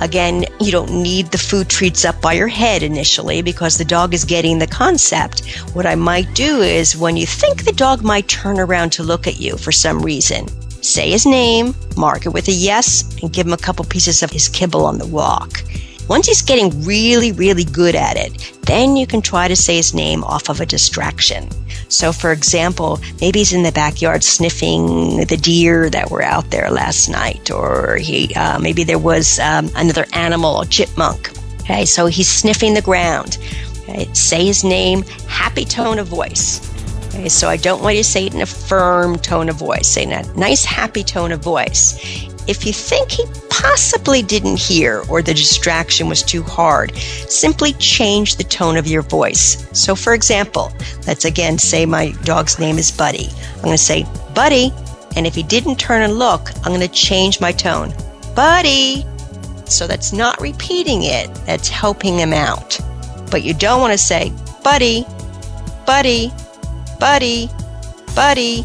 Again, 0.00 0.44
you 0.58 0.72
don't 0.72 1.00
need 1.00 1.26
the 1.26 1.38
food 1.38 1.68
treats 1.68 2.04
up 2.04 2.20
by 2.20 2.32
your 2.32 2.48
head 2.48 2.82
initially 2.82 3.40
because 3.40 3.78
the 3.78 3.84
dog 3.84 4.14
is 4.14 4.24
getting 4.24 4.58
the 4.58 4.66
concept. 4.66 5.46
What 5.74 5.86
I 5.86 5.94
might 5.94 6.34
do 6.34 6.60
is 6.60 6.96
when 6.96 7.16
you 7.16 7.24
think 7.24 7.64
the 7.64 7.72
dog 7.72 8.02
might 8.02 8.26
turn 8.26 8.58
around 8.58 8.90
to 8.94 9.04
look 9.04 9.28
at 9.28 9.38
you 9.38 9.56
for 9.56 9.70
some 9.70 10.02
reason, 10.02 10.48
say 10.84 11.10
his 11.10 11.26
name, 11.26 11.74
mark 11.96 12.26
it 12.26 12.32
with 12.32 12.48
a 12.48 12.52
yes, 12.52 13.16
and 13.22 13.32
give 13.32 13.46
him 13.46 13.52
a 13.52 13.58
couple 13.58 13.84
pieces 13.84 14.22
of 14.22 14.30
his 14.30 14.48
kibble 14.48 14.84
on 14.84 14.98
the 14.98 15.06
walk. 15.06 15.62
Once 16.08 16.26
he's 16.26 16.42
getting 16.42 16.84
really, 16.84 17.32
really 17.32 17.64
good 17.64 17.94
at 17.94 18.16
it, 18.16 18.52
then 18.62 18.94
you 18.94 19.06
can 19.06 19.22
try 19.22 19.48
to 19.48 19.56
say 19.56 19.76
his 19.76 19.94
name 19.94 20.22
off 20.24 20.50
of 20.50 20.60
a 20.60 20.66
distraction. 20.66 21.48
So, 21.88 22.12
for 22.12 22.30
example, 22.30 23.00
maybe 23.20 23.38
he's 23.38 23.54
in 23.54 23.62
the 23.62 23.72
backyard 23.72 24.22
sniffing 24.22 25.24
the 25.26 25.38
deer 25.40 25.88
that 25.88 26.10
were 26.10 26.22
out 26.22 26.50
there 26.50 26.70
last 26.70 27.08
night, 27.08 27.50
or 27.50 27.96
he 27.96 28.34
uh, 28.34 28.58
maybe 28.58 28.84
there 28.84 28.98
was 28.98 29.38
um, 29.38 29.70
another 29.76 30.06
animal, 30.12 30.60
a 30.60 30.66
chipmunk. 30.66 31.30
Okay, 31.62 31.86
so 31.86 32.06
he's 32.06 32.28
sniffing 32.28 32.74
the 32.74 32.82
ground. 32.82 33.38
Okay, 33.82 34.12
say 34.12 34.44
his 34.44 34.62
name, 34.62 35.02
happy 35.26 35.64
tone 35.64 35.98
of 35.98 36.08
voice. 36.08 36.73
Okay, 37.14 37.28
so 37.28 37.48
I 37.48 37.56
don't 37.56 37.80
want 37.80 37.94
you 37.96 38.02
to 38.02 38.08
say 38.08 38.26
it 38.26 38.34
in 38.34 38.40
a 38.40 38.46
firm 38.46 39.16
tone 39.18 39.48
of 39.48 39.54
voice. 39.54 39.86
Say 39.86 40.02
in 40.02 40.12
a 40.12 40.24
nice, 40.34 40.64
happy 40.64 41.04
tone 41.04 41.30
of 41.30 41.40
voice. 41.40 41.96
If 42.48 42.66
you 42.66 42.72
think 42.72 43.12
he 43.12 43.24
possibly 43.50 44.20
didn't 44.20 44.58
hear 44.58 45.04
or 45.08 45.22
the 45.22 45.32
distraction 45.32 46.08
was 46.08 46.24
too 46.24 46.42
hard, 46.42 46.94
simply 46.96 47.72
change 47.74 48.34
the 48.34 48.42
tone 48.42 48.76
of 48.76 48.88
your 48.88 49.02
voice. 49.02 49.68
So, 49.72 49.94
for 49.94 50.12
example, 50.12 50.72
let's 51.06 51.24
again 51.24 51.56
say 51.56 51.86
my 51.86 52.10
dog's 52.24 52.58
name 52.58 52.78
is 52.78 52.90
Buddy. 52.90 53.28
I'm 53.54 53.62
going 53.62 53.70
to 53.70 53.78
say, 53.78 54.04
Buddy, 54.34 54.72
and 55.14 55.24
if 55.24 55.36
he 55.36 55.44
didn't 55.44 55.76
turn 55.76 56.02
and 56.02 56.18
look, 56.18 56.50
I'm 56.64 56.72
going 56.74 56.80
to 56.80 56.88
change 56.88 57.40
my 57.40 57.52
tone. 57.52 57.94
Buddy! 58.34 59.06
So 59.66 59.86
that's 59.86 60.12
not 60.12 60.40
repeating 60.40 61.04
it, 61.04 61.32
that's 61.46 61.68
helping 61.68 62.18
him 62.18 62.32
out. 62.32 62.78
But 63.30 63.44
you 63.44 63.54
don't 63.54 63.80
want 63.80 63.92
to 63.92 63.98
say, 63.98 64.32
Buddy, 64.64 65.06
Buddy, 65.86 66.32
Buddy, 66.98 67.50
Buddy. 68.14 68.64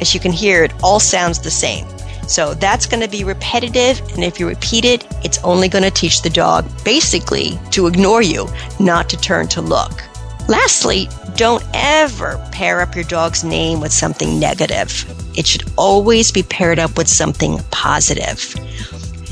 As 0.00 0.14
you 0.14 0.20
can 0.20 0.32
hear, 0.32 0.64
it 0.64 0.72
all 0.82 1.00
sounds 1.00 1.40
the 1.40 1.50
same. 1.50 1.86
So 2.26 2.54
that's 2.54 2.86
going 2.86 3.02
to 3.02 3.08
be 3.08 3.24
repetitive. 3.24 4.00
And 4.14 4.24
if 4.24 4.40
you 4.40 4.48
repeat 4.48 4.84
it, 4.84 5.06
it's 5.24 5.38
only 5.44 5.68
going 5.68 5.84
to 5.84 5.90
teach 5.90 6.22
the 6.22 6.30
dog 6.30 6.66
basically 6.84 7.58
to 7.72 7.86
ignore 7.86 8.22
you, 8.22 8.48
not 8.80 9.08
to 9.10 9.16
turn 9.16 9.48
to 9.48 9.60
look. 9.60 10.02
Lastly, 10.48 11.08
don't 11.36 11.64
ever 11.72 12.38
pair 12.52 12.80
up 12.80 12.94
your 12.94 13.04
dog's 13.04 13.44
name 13.44 13.80
with 13.80 13.92
something 13.92 14.38
negative. 14.38 15.04
It 15.36 15.46
should 15.46 15.64
always 15.76 16.30
be 16.30 16.42
paired 16.42 16.78
up 16.78 16.96
with 16.96 17.08
something 17.08 17.58
positive. 17.70 18.38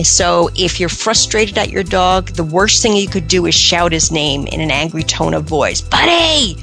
So 0.03 0.49
if 0.57 0.81
you're 0.81 0.89
frustrated 0.89 1.59
at 1.59 1.71
your 1.71 1.83
dog, 1.83 2.31
the 2.31 2.45
worst 2.45 2.83
thing 2.83 2.97
you 2.97 3.09
could 3.09 3.29
do 3.29 3.47
is 3.47 3.55
shout 3.55 3.93
his 3.93 4.11
name 4.11 4.47
in 4.47 4.61
an 4.61 4.71
angry 4.71 5.03
tone 5.03 5.35
of 5.35 5.45
voice. 5.45 5.81
Buddy! 5.81 6.55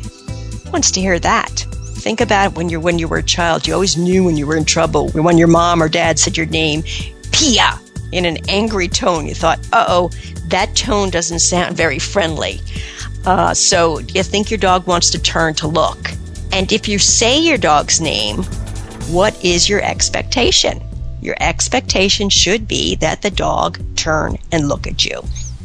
Who 0.66 0.72
wants 0.72 0.92
to 0.92 1.02
hear 1.02 1.20
that? 1.20 1.66
Think 2.10 2.22
about 2.22 2.56
when 2.56 2.70
you're 2.70 2.80
when 2.80 2.98
you 2.98 3.08
were 3.08 3.20
a 3.20 3.24
child. 3.24 3.68
You 3.68 3.76
always 3.76 3.96
knew 3.96 4.24
when 4.24 4.36
you 4.36 4.48
were 4.48 4.58
in 4.58 4.66
trouble. 4.66 5.10
When 5.10 5.38
your 5.38 5.48
mom 5.48 5.84
or 5.84 5.88
dad 5.88 6.18
said 6.18 6.38
your 6.38 6.48
name, 6.48 6.82
Pia, 7.32 7.80
in 8.12 8.26
an 8.26 8.38
angry 8.50 8.88
tone. 8.88 9.28
You 9.28 9.36
thought, 9.36 9.60
uh 9.72 9.86
oh, 9.88 10.10
that 10.48 10.76
tone 10.76 11.12
doesn't 11.12 11.38
sound 11.38 11.78
very 11.78 12.00
friendly. 12.00 12.62
Uh, 13.28 13.54
so 13.54 14.00
you 14.00 14.24
think 14.24 14.50
your 14.50 14.58
dog 14.58 14.88
wants 14.88 15.12
to 15.12 15.20
turn 15.20 15.54
to 15.54 15.68
look. 15.68 16.10
And 16.52 16.72
if 16.72 16.88
you 16.88 16.98
say 16.98 17.40
your 17.40 17.60
dog's 17.60 18.02
name, 18.02 18.38
what 19.12 19.46
is 19.46 19.70
your 19.70 19.84
expectation? 19.84 20.82
Your 21.22 21.36
expectation 21.40 22.30
should 22.30 22.68
be 22.68 22.96
that 22.96 23.22
the 23.22 23.30
dog 23.30 23.80
turn 23.96 24.40
and 24.52 24.68
look 24.68 24.88
at 24.88 25.06
you. 25.06 25.22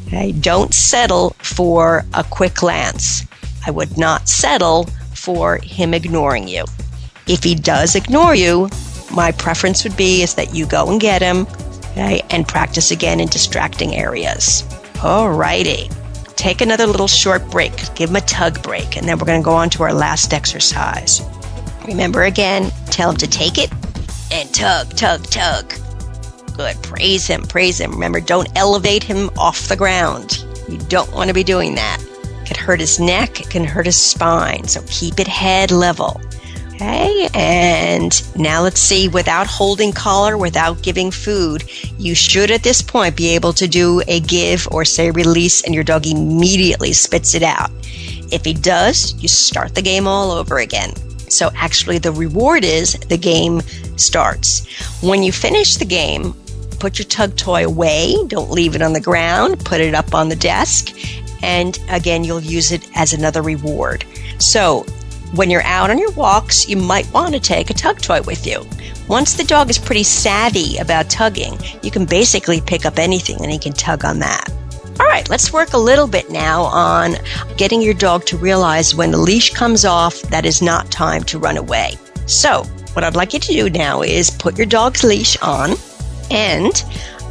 Okay? 0.09 0.33
Don't 0.33 0.75
settle 0.75 1.31
for 1.39 2.05
a 2.13 2.23
quick 2.23 2.57
glance. 2.57 3.25
I 3.67 3.71
would 3.71 3.97
not 3.97 4.29
settle 4.29 4.91
for 5.25 5.59
him 5.63 5.95
ignoring 5.95 6.47
you. 6.47 6.65
If 7.27 7.43
he 7.43 7.55
does 7.55 7.97
ignore 7.97 8.35
you, 8.35 8.69
my 9.11 9.33
preference 9.33 9.85
would 9.85 9.97
be 9.97 10.23
is 10.23 10.35
that 10.35 10.55
you 10.55 10.67
go 10.67 10.91
and 10.91 11.01
get 11.01 11.23
him 11.23 11.47
okay, 11.93 12.23
and 12.31 12.47
practice 12.47 12.91
again 12.91 13.21
in 13.21 13.29
distracting 13.29 13.95
areas. 13.95 14.63
Alrighty. 14.95 15.91
Take 16.37 16.61
another 16.61 16.87
little 16.87 17.09
short 17.09 17.49
break. 17.51 17.73
Give 17.95 18.11
him 18.11 18.17
a 18.17 18.21
tug 18.21 18.63
break, 18.63 18.97
and 18.97 19.09
then 19.09 19.19
we're 19.19 19.27
going 19.27 19.41
to 19.41 19.45
go 19.45 19.55
on 19.55 19.71
to 19.71 19.83
our 19.85 19.95
last 19.95 20.35
exercise. 20.35 21.23
Remember 21.87 22.25
again, 22.25 22.71
tell 22.87 23.11
him 23.11 23.17
to 23.17 23.27
take 23.27 23.57
it 23.57 23.71
and 24.33 24.53
tug, 24.53 24.91
tug, 24.91 25.25
tug. 25.25 25.73
Good. 26.57 26.77
Praise 26.83 27.27
him, 27.27 27.43
praise 27.43 27.81
him. 27.81 27.93
Remember, 27.93 28.21
don't 28.21 28.49
elevate 28.57 29.03
him 29.03 29.31
off 29.39 29.69
the 29.69 29.77
ground. 29.77 30.45
You 30.69 30.79
don't 30.79 31.13
want 31.13 31.29
to 31.29 31.35
be 31.35 31.45
doing 31.45 31.75
that. 31.77 32.04
Hurt 32.65 32.81
his 32.81 32.99
neck, 32.99 33.41
it 33.41 33.51
can 33.51 33.63
hurt 33.63 33.85
his 33.85 34.01
spine. 34.01 34.67
So 34.69 34.83
keep 34.87 35.21
it 35.21 35.29
head 35.29 35.71
level. 35.71 36.19
Okay, 36.75 37.29
and 37.35 38.37
now 38.37 38.63
let's 38.63 38.81
see 38.81 39.07
without 39.07 39.47
holding 39.47 39.93
collar, 39.93 40.39
without 40.39 40.83
giving 40.83 41.11
food, 41.11 41.63
you 41.99 42.15
should 42.15 42.51
at 42.51 42.63
this 42.63 42.81
point 42.81 43.17
be 43.17 43.29
able 43.29 43.53
to 43.53 43.69
do 43.69 44.03
a 44.09 44.21
give 44.21 44.67
or 44.73 44.85
say 44.85 45.11
release, 45.11 45.63
and 45.63 45.75
your 45.75 45.85
dog 45.85 46.07
immediately 46.07 46.93
spits 46.95 47.35
it 47.35 47.43
out. 47.43 47.71
If 48.33 48.45
he 48.45 48.55
does, 48.55 49.15
you 49.23 49.29
start 49.29 49.75
the 49.75 49.83
game 49.83 50.09
all 50.09 50.33
over 50.33 50.59
again. 50.59 50.95
So 51.29 51.51
actually, 51.55 51.99
the 51.99 52.13
reward 52.13 52.65
is 52.65 52.95
the 52.95 53.19
game 53.19 53.61
starts. 53.97 54.67
When 55.03 55.23
you 55.23 55.33
finish 55.33 55.77
the 55.77 55.85
game, 55.85 56.35
put 56.81 56.99
your 56.99 57.07
tug 57.07 57.37
toy 57.37 57.67
away. 57.67 58.17
Don't 58.27 58.51
leave 58.51 58.75
it 58.75 58.83
on 58.83 58.95
the 58.95 59.01
ground. 59.01 59.65
Put 59.65 59.81
it 59.81 59.95
up 59.95 60.15
on 60.15 60.29
the 60.29 60.37
desk. 60.37 60.93
And 61.45 61.79
again, 61.91 62.25
you'll 62.25 62.41
use 62.41 62.73
it 62.73 62.89
as 62.95 63.13
another 63.13 63.43
reward. 63.43 64.07
So 64.39 64.85
when 65.35 65.51
you're 65.51 65.63
out 65.65 65.91
on 65.91 65.99
your 65.99 66.11
walks, 66.13 66.67
you 66.71 66.79
might 66.79 67.13
want 67.13 67.35
to 67.35 67.41
take 67.41 67.69
a 67.69 67.75
tug 67.75 68.01
toy 68.01 68.23
with 68.23 68.47
you. 68.47 68.67
Once 69.09 69.35
the 69.35 69.45
dog 69.45 69.69
is 69.69 69.79
pretty 69.79 70.05
savvy 70.05 70.79
about 70.79 71.11
tugging, 71.11 71.59
you 71.83 71.91
can 71.91 72.07
basically 72.07 72.63
pick 72.63 72.87
up 72.87 72.99
anything 72.99 73.37
and 73.43 73.53
he 73.53 73.59
can 73.59 73.75
tug 73.75 74.07
on 74.07 74.21
that. 74.21 74.49
All 74.99 75.07
right, 75.07 75.29
let's 75.29 75.53
work 75.53 75.75
a 75.75 75.79
little 75.79 76.07
bit 76.07 76.31
now 76.31 76.63
on 76.63 77.17
getting 77.59 77.83
your 77.83 77.95
dog 77.95 78.25
to 78.27 78.39
realize 78.39 78.95
when 78.95 79.11
the 79.11 79.19
leash 79.19 79.53
comes 79.53 79.85
off 79.85 80.23
that 80.23 80.47
is 80.47 80.63
not 80.63 80.91
time 80.91 81.25
to 81.25 81.39
run 81.39 81.59
away. 81.59 81.99
So, 82.25 82.63
what 82.95 83.05
I'd 83.05 83.17
like 83.17 83.35
you 83.35 83.41
to 83.41 83.53
do 83.53 83.69
now 83.69 84.01
is 84.01 84.31
put 84.31 84.57
your 84.57 84.67
dog's 84.67 85.05
leash 85.05 85.37
on 85.43 85.75
and 86.31 86.73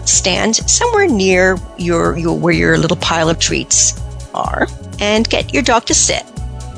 stand 0.05 0.57
somewhere 0.57 1.07
near 1.07 1.57
your, 1.79 2.15
your 2.15 2.37
where 2.37 2.53
your 2.53 2.77
little 2.77 2.97
pile 2.97 3.29
of 3.29 3.39
treats 3.39 4.02
are 4.33 4.67
and 4.99 5.29
get 5.29 5.53
your 5.53 5.63
dog 5.63 5.85
to 5.85 5.93
sit. 5.93 6.23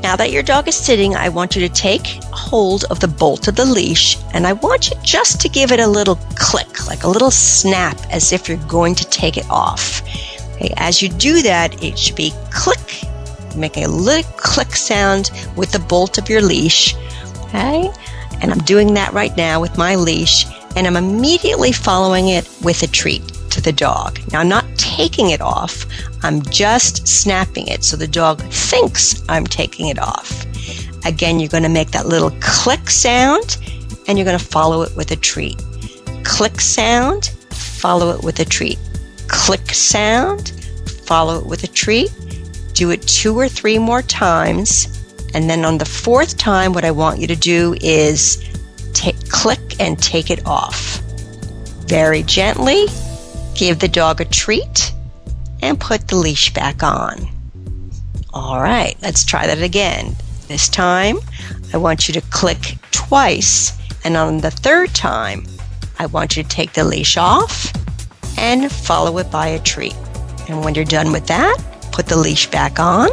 Now 0.02 0.16
that 0.18 0.32
your 0.32 0.44
dog 0.44 0.68
is 0.68 0.76
sitting, 0.76 1.16
I 1.16 1.30
want 1.30 1.56
you 1.56 1.68
to 1.68 1.74
take 1.74 2.06
hold 2.32 2.84
of 2.92 3.00
the 3.00 3.08
bolt 3.08 3.48
of 3.48 3.56
the 3.56 3.66
leash 3.66 4.18
and 4.34 4.46
I 4.46 4.54
want 4.54 4.90
you 4.90 4.98
just 5.04 5.42
to 5.42 5.50
give 5.50 5.72
it 5.72 5.80
a 5.80 5.88
little 5.88 6.18
click, 6.36 6.86
like 6.86 7.04
a 7.04 7.08
little 7.08 7.32
snap, 7.32 7.98
as 8.12 8.32
if 8.32 8.48
you're 8.48 8.58
going 8.68 8.94
to 8.96 9.10
take 9.10 9.38
it 9.38 9.50
off. 9.50 10.02
Okay, 10.56 10.74
as 10.78 11.02
you 11.02 11.10
do 11.10 11.42
that, 11.42 11.84
it 11.84 11.98
should 11.98 12.16
be 12.16 12.32
click, 12.52 13.04
making 13.56 13.86
a 13.86 13.90
little 13.90 14.32
click 14.34 14.76
sound 14.76 15.32
with 15.56 15.72
the 15.72 15.80
bolt 15.80 16.18
of 16.18 16.30
your 16.30 16.42
leash. 16.42 16.96
Okay, 17.46 17.90
and 18.42 18.52
I'm 18.52 18.60
doing 18.60 18.94
that 18.94 19.14
right 19.14 19.36
now 19.36 19.60
with 19.60 19.78
my 19.78 19.96
leash, 19.96 20.46
and 20.76 20.86
I'm 20.86 20.98
immediately 20.98 21.72
following 21.72 22.28
it 22.28 22.48
with 22.62 22.84
a 22.84 22.88
treat 22.88 23.28
to 23.50 23.62
the 23.62 23.74
dog. 23.74 24.20
Now, 24.32 24.42
I'm 24.42 24.50
not 24.50 24.65
taking 24.96 25.30
it 25.30 25.42
off, 25.42 25.86
I'm 26.24 26.42
just 26.44 27.08
snapping 27.08 27.68
it 27.68 27.84
so 27.84 27.98
the 27.98 28.08
dog 28.08 28.42
thinks 28.42 29.24
I'm 29.30 29.46
taking 29.46 29.88
it 29.88 30.00
off. 30.00 30.46
Again, 31.06 31.40
you're 31.40 31.50
going 31.50 31.64
to 31.64 31.70
make 31.70 31.92
that 31.92 32.08
little 32.08 32.32
click 32.42 32.90
sound 32.90 33.58
and 34.08 34.18
you're 34.18 34.26
going 34.26 34.40
to 34.40 34.46
follow 34.46 34.82
it 34.82 34.96
with 34.96 35.12
a 35.12 35.16
treat. 35.16 35.62
Click 36.24 36.60
sound, 36.60 37.26
follow 37.52 38.16
it 38.16 38.24
with 38.24 38.40
a 38.40 38.46
treat 38.46 38.80
click 39.28 39.72
sound, 39.72 40.50
follow 41.06 41.40
it 41.40 41.46
with 41.46 41.64
a 41.64 41.68
treat. 41.68 42.12
Do 42.74 42.92
it 42.92 43.02
two 43.04 43.38
or 43.38 43.48
three 43.48 43.78
more 43.78 44.02
times. 44.02 44.88
And 45.34 45.50
then 45.50 45.66
on 45.66 45.78
the 45.78 45.86
fourth 45.86 46.38
time, 46.38 46.74
what 46.74 46.86
I 46.86 46.92
want 46.92 47.20
you 47.20 47.28
to 47.28 47.36
do 47.36 47.76
is 47.82 48.44
click 49.30 49.80
and 49.80 50.02
take 50.02 50.30
it 50.30 50.46
off. 50.46 51.00
Very 51.88 52.24
gently, 52.24 52.88
give 53.56 53.80
the 53.80 53.88
dog 53.88 54.22
a 54.22 54.26
treat 54.26 54.94
and 55.62 55.80
put 55.80 56.08
the 56.08 56.16
leash 56.16 56.54
back 56.54 56.84
on. 56.84 57.28
All 58.34 58.62
right, 58.62 58.98
let's 59.02 59.24
try 59.24 59.48
that 59.48 59.62
again. 59.62 60.16
This 60.48 60.68
time, 60.70 61.18
I 61.74 61.78
want 61.78 62.08
you 62.08 62.14
to 62.14 62.22
click 62.30 62.78
twice. 62.92 63.72
And 64.04 64.16
on 64.18 64.42
the 64.42 64.52
third 64.52 64.94
time, 64.94 65.46
I 65.98 66.06
want 66.06 66.38
you 66.38 66.44
to 66.44 66.50
take 66.50 66.74
the 66.74 66.84
leash 66.84 67.18
off 67.18 67.72
and 68.38 68.72
follow 68.72 69.18
it 69.18 69.32
by 69.32 69.48
a 69.48 69.60
treat. 69.60 69.96
And 70.48 70.64
when 70.64 70.76
you're 70.76 70.86
done 70.86 71.12
with 71.12 71.26
that, 71.28 71.58
put 71.92 72.08
the 72.08 72.18
leash 72.18 72.52
back 72.52 72.80
on. 72.80 73.10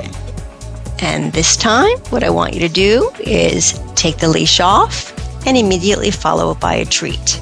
And 0.98 1.32
this 1.32 1.56
time, 1.56 1.96
what 2.10 2.22
I 2.22 2.30
want 2.30 2.54
you 2.54 2.60
to 2.60 2.68
do 2.68 3.10
is 3.20 3.80
take 3.94 4.18
the 4.18 4.28
leash 4.28 4.60
off 4.60 5.12
and 5.46 5.56
immediately 5.56 6.10
follow 6.10 6.50
it 6.52 6.60
by 6.60 6.74
a 6.74 6.84
treat. 6.84 7.40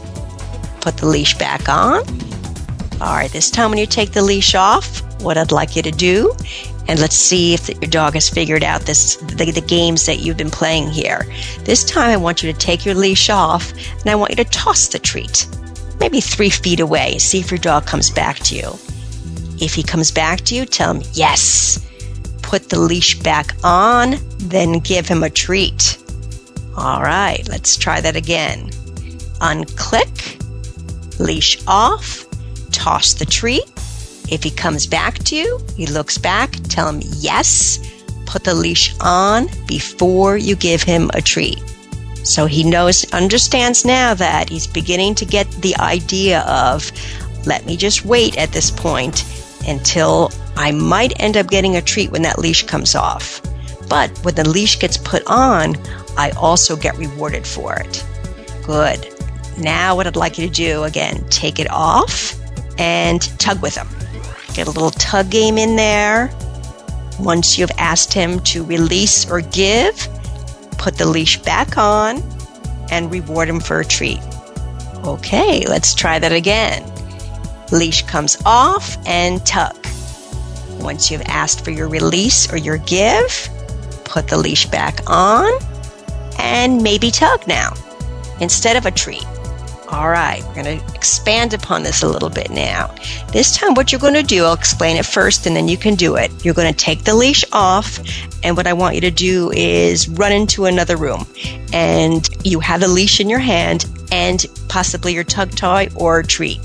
Put 0.80 0.98
the 0.98 1.06
leash 1.06 1.36
back 1.36 1.68
on. 1.68 2.04
All 3.00 3.14
right, 3.14 3.30
this 3.30 3.50
time 3.50 3.70
when 3.70 3.78
you 3.78 3.86
take 3.86 4.12
the 4.12 4.22
leash 4.22 4.54
off, 4.54 5.02
what 5.22 5.38
I'd 5.38 5.52
like 5.52 5.76
you 5.76 5.82
to 5.82 5.90
do, 5.90 6.34
and 6.86 6.98
let's 6.98 7.16
see 7.16 7.54
if 7.54 7.68
your 7.68 7.90
dog 7.90 8.14
has 8.14 8.28
figured 8.28 8.62
out 8.62 8.82
this 8.82 9.16
the, 9.16 9.50
the 9.50 9.60
games 9.60 10.06
that 10.06 10.20
you've 10.20 10.36
been 10.36 10.50
playing 10.50 10.90
here. 10.90 11.26
This 11.64 11.84
time 11.84 12.10
I 12.10 12.16
want 12.16 12.42
you 12.42 12.52
to 12.52 12.58
take 12.58 12.84
your 12.84 12.94
leash 12.94 13.30
off 13.30 13.72
and 13.72 14.08
I 14.08 14.14
want 14.14 14.30
you 14.30 14.36
to 14.36 14.50
toss 14.50 14.88
the 14.88 14.98
treat 14.98 15.46
maybe 16.00 16.20
three 16.20 16.50
feet 16.50 16.80
away. 16.80 17.18
See 17.18 17.38
if 17.38 17.50
your 17.50 17.58
dog 17.58 17.86
comes 17.86 18.10
back 18.10 18.38
to 18.40 18.56
you. 18.56 18.70
If 19.60 19.74
he 19.74 19.82
comes 19.82 20.10
back 20.10 20.40
to 20.46 20.54
you, 20.54 20.64
tell 20.64 20.94
him 20.94 21.02
yes. 21.12 21.86
Put 22.42 22.70
the 22.70 22.80
leash 22.80 23.18
back 23.20 23.54
on, 23.62 24.16
then 24.38 24.80
give 24.80 25.06
him 25.06 25.22
a 25.22 25.30
treat. 25.30 25.98
All 26.76 27.02
right, 27.02 27.46
let's 27.48 27.76
try 27.76 28.00
that 28.00 28.16
again. 28.16 28.70
Unclick, 29.40 30.40
leash 31.20 31.58
off, 31.66 32.24
toss 32.80 33.12
the 33.12 33.26
treat. 33.26 33.64
If 34.30 34.42
he 34.42 34.50
comes 34.50 34.86
back 34.86 35.18
to 35.24 35.36
you, 35.36 35.60
he 35.76 35.86
looks 35.86 36.16
back, 36.16 36.52
tell 36.68 36.88
him 36.88 37.02
yes. 37.18 37.78
Put 38.24 38.44
the 38.44 38.54
leash 38.54 38.94
on 39.00 39.48
before 39.66 40.38
you 40.38 40.56
give 40.56 40.82
him 40.82 41.10
a 41.12 41.20
treat. 41.20 41.62
So 42.24 42.46
he 42.46 42.64
knows, 42.64 43.04
understands 43.12 43.84
now 43.84 44.14
that 44.14 44.48
he's 44.48 44.66
beginning 44.66 45.14
to 45.16 45.26
get 45.26 45.50
the 45.60 45.76
idea 45.76 46.40
of, 46.42 46.90
let 47.46 47.66
me 47.66 47.76
just 47.76 48.04
wait 48.04 48.38
at 48.38 48.52
this 48.52 48.70
point 48.70 49.24
until 49.68 50.30
I 50.56 50.70
might 50.70 51.20
end 51.20 51.36
up 51.36 51.48
getting 51.48 51.76
a 51.76 51.82
treat 51.82 52.10
when 52.10 52.22
that 52.22 52.38
leash 52.38 52.62
comes 52.62 52.94
off. 52.94 53.42
But 53.88 54.10
when 54.24 54.36
the 54.36 54.48
leash 54.48 54.78
gets 54.78 54.96
put 54.96 55.22
on, 55.26 55.76
I 56.16 56.30
also 56.30 56.76
get 56.76 56.96
rewarded 56.96 57.46
for 57.46 57.76
it. 57.76 58.06
Good. 58.64 59.06
Now, 59.58 59.96
what 59.96 60.06
I'd 60.06 60.16
like 60.16 60.38
you 60.38 60.46
to 60.46 60.54
do 60.54 60.84
again, 60.84 61.26
take 61.28 61.58
it 61.58 61.70
off 61.70 62.39
and 62.80 63.20
tug 63.38 63.60
with 63.60 63.76
him. 63.76 63.86
Get 64.54 64.66
a 64.66 64.70
little 64.70 64.90
tug 64.90 65.30
game 65.30 65.58
in 65.58 65.76
there. 65.76 66.34
Once 67.20 67.58
you've 67.58 67.70
asked 67.76 68.12
him 68.12 68.40
to 68.40 68.64
release 68.64 69.30
or 69.30 69.42
give, 69.42 70.08
put 70.78 70.96
the 70.96 71.06
leash 71.06 71.38
back 71.42 71.76
on, 71.76 72.22
and 72.90 73.12
reward 73.12 73.48
him 73.48 73.60
for 73.60 73.80
a 73.80 73.84
treat. 73.84 74.18
Okay, 75.04 75.64
let's 75.68 75.94
try 75.94 76.18
that 76.18 76.32
again. 76.32 76.82
Leash 77.70 78.02
comes 78.06 78.38
off 78.46 78.96
and 79.06 79.44
tug. 79.46 79.76
Once 80.80 81.10
you've 81.10 81.22
asked 81.26 81.62
for 81.62 81.70
your 81.70 81.88
release 81.88 82.50
or 82.50 82.56
your 82.56 82.78
give, 82.78 83.48
put 84.04 84.26
the 84.26 84.38
leash 84.38 84.66
back 84.66 85.00
on 85.06 85.52
and 86.38 86.82
maybe 86.82 87.10
tug 87.10 87.46
now 87.46 87.74
instead 88.40 88.76
of 88.76 88.86
a 88.86 88.90
treat. 88.90 89.26
All 89.92 90.08
right, 90.08 90.44
we're 90.46 90.62
going 90.62 90.78
to 90.78 90.94
expand 90.94 91.52
upon 91.52 91.82
this 91.82 92.04
a 92.04 92.08
little 92.08 92.30
bit 92.30 92.48
now. 92.48 92.94
This 93.32 93.56
time, 93.56 93.74
what 93.74 93.90
you're 93.90 94.00
going 94.00 94.14
to 94.14 94.22
do, 94.22 94.44
I'll 94.44 94.52
explain 94.52 94.96
it 94.96 95.04
first 95.04 95.46
and 95.46 95.56
then 95.56 95.66
you 95.66 95.76
can 95.76 95.96
do 95.96 96.14
it. 96.14 96.30
You're 96.44 96.54
going 96.54 96.72
to 96.72 96.78
take 96.78 97.02
the 97.02 97.14
leash 97.14 97.44
off, 97.50 97.98
and 98.44 98.56
what 98.56 98.68
I 98.68 98.72
want 98.72 98.94
you 98.94 99.00
to 99.00 99.10
do 99.10 99.50
is 99.50 100.08
run 100.08 100.30
into 100.30 100.66
another 100.66 100.96
room. 100.96 101.26
And 101.72 102.28
you 102.44 102.60
have 102.60 102.80
the 102.80 102.88
leash 102.88 103.18
in 103.18 103.28
your 103.28 103.40
hand 103.40 103.84
and 104.12 104.46
possibly 104.68 105.12
your 105.12 105.24
tug 105.24 105.56
toy 105.56 105.88
or 105.96 106.22
treat. 106.22 106.60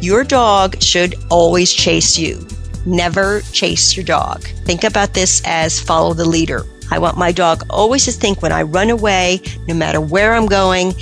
Your 0.00 0.24
dog 0.24 0.80
should 0.82 1.14
always 1.28 1.70
chase 1.70 2.18
you. 2.18 2.46
Never 2.86 3.42
chase 3.52 3.96
your 3.96 4.04
dog. 4.04 4.44
Think 4.64 4.82
about 4.82 5.12
this 5.12 5.42
as 5.44 5.78
follow 5.78 6.14
the 6.14 6.24
leader. 6.24 6.64
I 6.90 7.00
want 7.00 7.18
my 7.18 7.32
dog 7.32 7.64
always 7.68 8.04
to 8.06 8.12
think 8.12 8.40
when 8.40 8.52
I 8.52 8.62
run 8.62 8.90
away, 8.90 9.42
no 9.66 9.74
matter 9.74 10.00
where 10.00 10.34
I'm 10.34 10.46
going, 10.46 10.94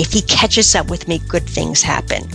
if 0.00 0.12
he 0.12 0.22
catches 0.22 0.74
up 0.74 0.88
with 0.88 1.06
me, 1.06 1.18
good 1.28 1.46
things 1.48 1.82
happen. 1.82 2.26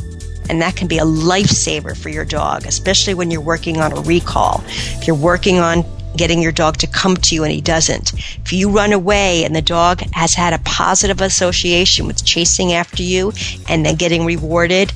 And 0.49 0.61
that 0.61 0.75
can 0.75 0.87
be 0.87 0.99
a 0.99 1.03
lifesaver 1.03 1.97
for 1.97 2.09
your 2.09 2.23
dog, 2.23 2.67
especially 2.67 3.15
when 3.15 3.31
you're 3.31 3.41
working 3.41 3.77
on 3.77 3.91
a 3.91 4.01
recall. 4.01 4.63
If 4.67 5.07
you're 5.07 5.15
working 5.15 5.57
on 5.57 5.83
getting 6.15 6.41
your 6.41 6.51
dog 6.51 6.77
to 6.77 6.87
come 6.87 7.17
to 7.17 7.35
you 7.35 7.43
and 7.43 7.51
he 7.51 7.61
doesn't. 7.61 8.13
If 8.13 8.53
you 8.53 8.69
run 8.69 8.93
away 8.93 9.43
and 9.43 9.55
the 9.55 9.61
dog 9.61 10.01
has 10.13 10.33
had 10.33 10.53
a 10.53 10.59
positive 10.59 11.21
association 11.21 12.07
with 12.07 12.23
chasing 12.23 12.73
after 12.73 13.03
you 13.03 13.33
and 13.67 13.85
then 13.85 13.95
getting 13.95 14.25
rewarded, 14.25 14.93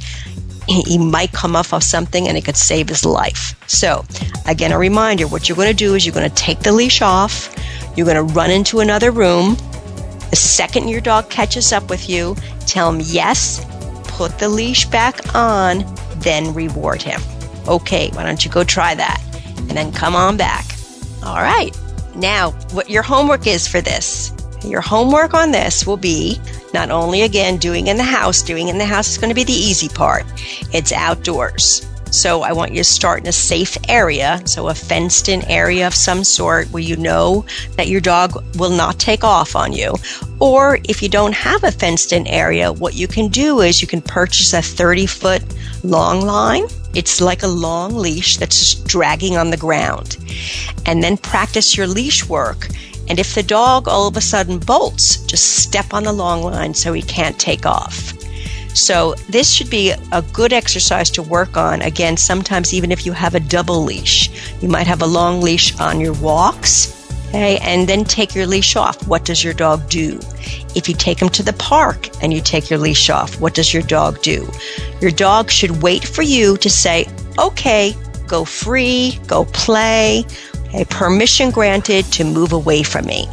he 0.67 0.99
might 0.99 1.32
come 1.32 1.55
off 1.55 1.73
of 1.73 1.84
something 1.84 2.27
and 2.27 2.38
it 2.38 2.45
could 2.45 2.55
save 2.55 2.89
his 2.89 3.03
life. 3.03 3.60
So, 3.67 4.05
again, 4.45 4.71
a 4.71 4.77
reminder 4.77 5.27
what 5.27 5.49
you're 5.49 5.55
going 5.55 5.69
to 5.69 5.73
do 5.73 5.95
is 5.95 6.05
you're 6.05 6.13
going 6.13 6.29
to 6.29 6.36
take 6.36 6.60
the 6.60 6.71
leash 6.71 7.01
off, 7.01 7.53
you're 7.97 8.05
going 8.05 8.27
to 8.27 8.34
run 8.34 8.51
into 8.51 8.79
another 8.79 9.10
room. 9.10 9.58
The 10.29 10.35
second 10.35 10.87
your 10.87 11.01
dog 11.01 11.29
catches 11.29 11.71
up 11.73 11.89
with 11.89 12.09
you, 12.09 12.35
Tell 12.69 12.93
him 12.93 13.01
yes, 13.03 13.65
put 14.03 14.37
the 14.37 14.47
leash 14.47 14.85
back 14.85 15.33
on, 15.33 15.83
then 16.17 16.53
reward 16.53 17.01
him. 17.01 17.19
Okay, 17.67 18.11
why 18.13 18.23
don't 18.23 18.45
you 18.45 18.51
go 18.51 18.63
try 18.63 18.93
that? 18.93 19.23
And 19.57 19.71
then 19.71 19.91
come 19.91 20.15
on 20.15 20.37
back. 20.37 20.65
All 21.23 21.37
right. 21.41 21.75
Now, 22.15 22.51
what 22.73 22.91
your 22.91 23.01
homework 23.01 23.47
is 23.47 23.67
for 23.67 23.81
this. 23.81 24.31
Your 24.63 24.81
homework 24.81 25.33
on 25.33 25.51
this 25.51 25.87
will 25.87 25.97
be 25.97 26.39
not 26.75 26.91
only 26.91 27.23
again 27.23 27.57
doing 27.57 27.87
in 27.87 27.97
the 27.97 28.03
house, 28.03 28.43
doing 28.43 28.67
in 28.67 28.77
the 28.77 28.85
house 28.85 29.09
is 29.09 29.17
going 29.17 29.29
to 29.29 29.35
be 29.35 29.43
the 29.43 29.51
easy 29.51 29.89
part. 29.89 30.25
It's 30.73 30.91
outdoors. 30.91 31.87
So 32.12 32.41
I 32.41 32.54
want 32.54 32.72
you 32.72 32.78
to 32.78 32.84
start 32.84 33.22
in 33.22 33.28
a 33.28 33.32
safe 33.32 33.78
area, 33.88 34.41
so 34.45 34.67
a 34.67 34.74
fenced 34.74 35.30
in 35.30 35.43
area 35.45 35.86
of 35.86 35.93
some 35.93 36.24
sort 36.24 36.67
where 36.72 36.82
you 36.82 36.95
know 36.95 37.45
that 37.78 37.88
your 37.88 38.02
dog 38.02 38.43
will 38.58 38.72
not 38.72 39.00
take 39.00 39.24
off 39.24 39.56
on 39.56 39.74
you. 39.74 39.95
Or 40.39 40.80
if 40.86 41.04
you 41.04 41.10
don't 41.10 41.34
have 41.34 41.63
a 41.63 41.72
fenced 41.72 42.12
in 42.12 42.26
area, 42.28 42.74
what 42.74 42.95
you 42.95 43.08
can 43.08 43.28
do 43.28 43.62
is 43.62 43.82
you 43.82 43.88
can 43.88 44.02
purchase 44.02 44.54
a 44.54 44.62
30 44.62 45.06
foot 45.06 45.43
long 45.84 46.22
line. 46.22 46.65
It's 46.95 47.22
like 47.22 47.43
a 47.43 47.48
long 47.48 47.95
leash 47.95 48.38
that's 48.38 48.58
just 48.58 48.88
dragging 48.88 49.38
on 49.38 49.52
the 49.52 49.58
ground. 49.58 50.17
And 50.86 51.04
then 51.04 51.17
practice 51.17 51.78
your 51.78 51.88
leash 51.88 52.28
work. 52.28 52.69
And 53.08 53.19
if 53.19 53.36
the 53.36 53.43
dog 53.43 53.88
all 53.88 54.08
of 54.08 54.17
a 54.17 54.22
sudden 54.22 54.60
bolts, 54.60 55.17
just 55.26 55.58
step 55.58 55.93
on 55.93 56.04
the 56.04 56.13
long 56.13 56.41
line 56.43 56.74
so 56.74 56.93
he 56.93 57.02
can't 57.02 57.39
take 57.39 57.65
off. 57.65 58.13
So 58.73 59.15
this 59.27 59.51
should 59.51 59.69
be 59.69 59.93
a 60.12 60.21
good 60.34 60.53
exercise 60.53 61.10
to 61.12 61.23
work 61.23 61.58
on. 61.58 61.82
Again, 61.82 62.17
sometimes 62.17 62.73
even 62.73 62.91
if 62.91 63.05
you 63.05 63.12
have 63.13 63.36
a 63.36 63.39
double 63.39 63.84
leash, 63.84 64.29
you 64.62 64.69
might 64.69 64.88
have 64.88 65.01
a 65.01 65.08
long 65.08 65.41
leash 65.41 65.77
on 65.79 65.99
your 65.99 66.13
walks. 66.13 66.95
Okay, 67.29 67.60
and 67.60 67.88
then 67.88 68.05
take 68.05 68.34
your 68.34 68.47
leash 68.47 68.75
off. 68.75 69.08
What 69.08 69.23
does 69.23 69.43
your 69.43 69.53
dog 69.53 69.88
do? 69.88 70.19
If 70.75 70.89
you 70.89 70.95
take 70.95 71.21
him 71.21 71.29
to 71.29 71.43
the 71.43 71.53
park 71.53 72.10
and 72.23 72.34
you 72.34 72.41
take 72.41 72.71
your 72.71 72.79
leash 72.79 73.10
off, 73.12 73.39
what 73.39 73.53
does 73.53 73.71
your 73.71 73.84
dog 73.84 74.21
do? 74.23 74.49
Your 74.99 75.12
dog 75.12 75.51
should 75.51 75.84
wait 75.84 76.03
for 76.03 76.23
you 76.23 76.58
to 76.58 76.69
say, 76.71 77.08
okay, 77.38 77.95
go 78.25 78.45
free, 78.45 79.19
go 79.27 79.45
play, 79.45 80.25
okay, 80.69 80.86
permission 80.86 81.51
granted 81.51 82.05
to 82.13 82.23
move 82.23 82.51
away 82.51 82.82
from 82.82 83.05
me. 83.05 83.27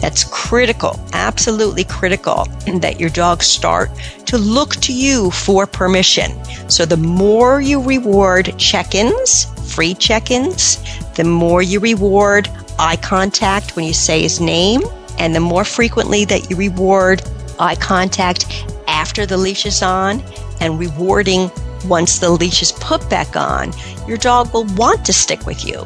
That's 0.00 0.24
critical, 0.24 0.98
absolutely 1.12 1.84
critical, 1.84 2.44
that 2.80 3.00
your 3.00 3.10
dog 3.10 3.42
start 3.42 3.90
to 4.26 4.38
look 4.38 4.76
to 4.76 4.92
you 4.92 5.30
for 5.30 5.66
permission. 5.66 6.32
So 6.68 6.84
the 6.84 6.96
more 6.96 7.60
you 7.60 7.82
reward 7.82 8.54
check 8.58 8.94
ins, 8.94 9.46
free 9.74 9.94
check 9.94 10.30
ins, 10.30 10.78
the 11.14 11.24
more 11.24 11.62
you 11.62 11.80
reward 11.80 12.48
eye 12.78 12.96
contact 12.96 13.76
when 13.76 13.84
you 13.84 13.94
say 13.94 14.22
his 14.22 14.40
name, 14.40 14.82
and 15.18 15.34
the 15.34 15.40
more 15.40 15.64
frequently 15.64 16.24
that 16.26 16.50
you 16.50 16.56
reward 16.56 17.22
eye 17.58 17.76
contact 17.76 18.66
after 18.86 19.26
the 19.26 19.36
leash 19.36 19.66
is 19.66 19.82
on 19.82 20.22
and 20.60 20.78
rewarding 20.78 21.50
once 21.86 22.18
the 22.18 22.30
leash 22.30 22.62
is 22.62 22.72
put 22.72 23.08
back 23.08 23.36
on, 23.36 23.72
your 24.06 24.16
dog 24.16 24.52
will 24.52 24.66
want 24.74 25.04
to 25.06 25.12
stick 25.12 25.46
with 25.46 25.64
you. 25.64 25.84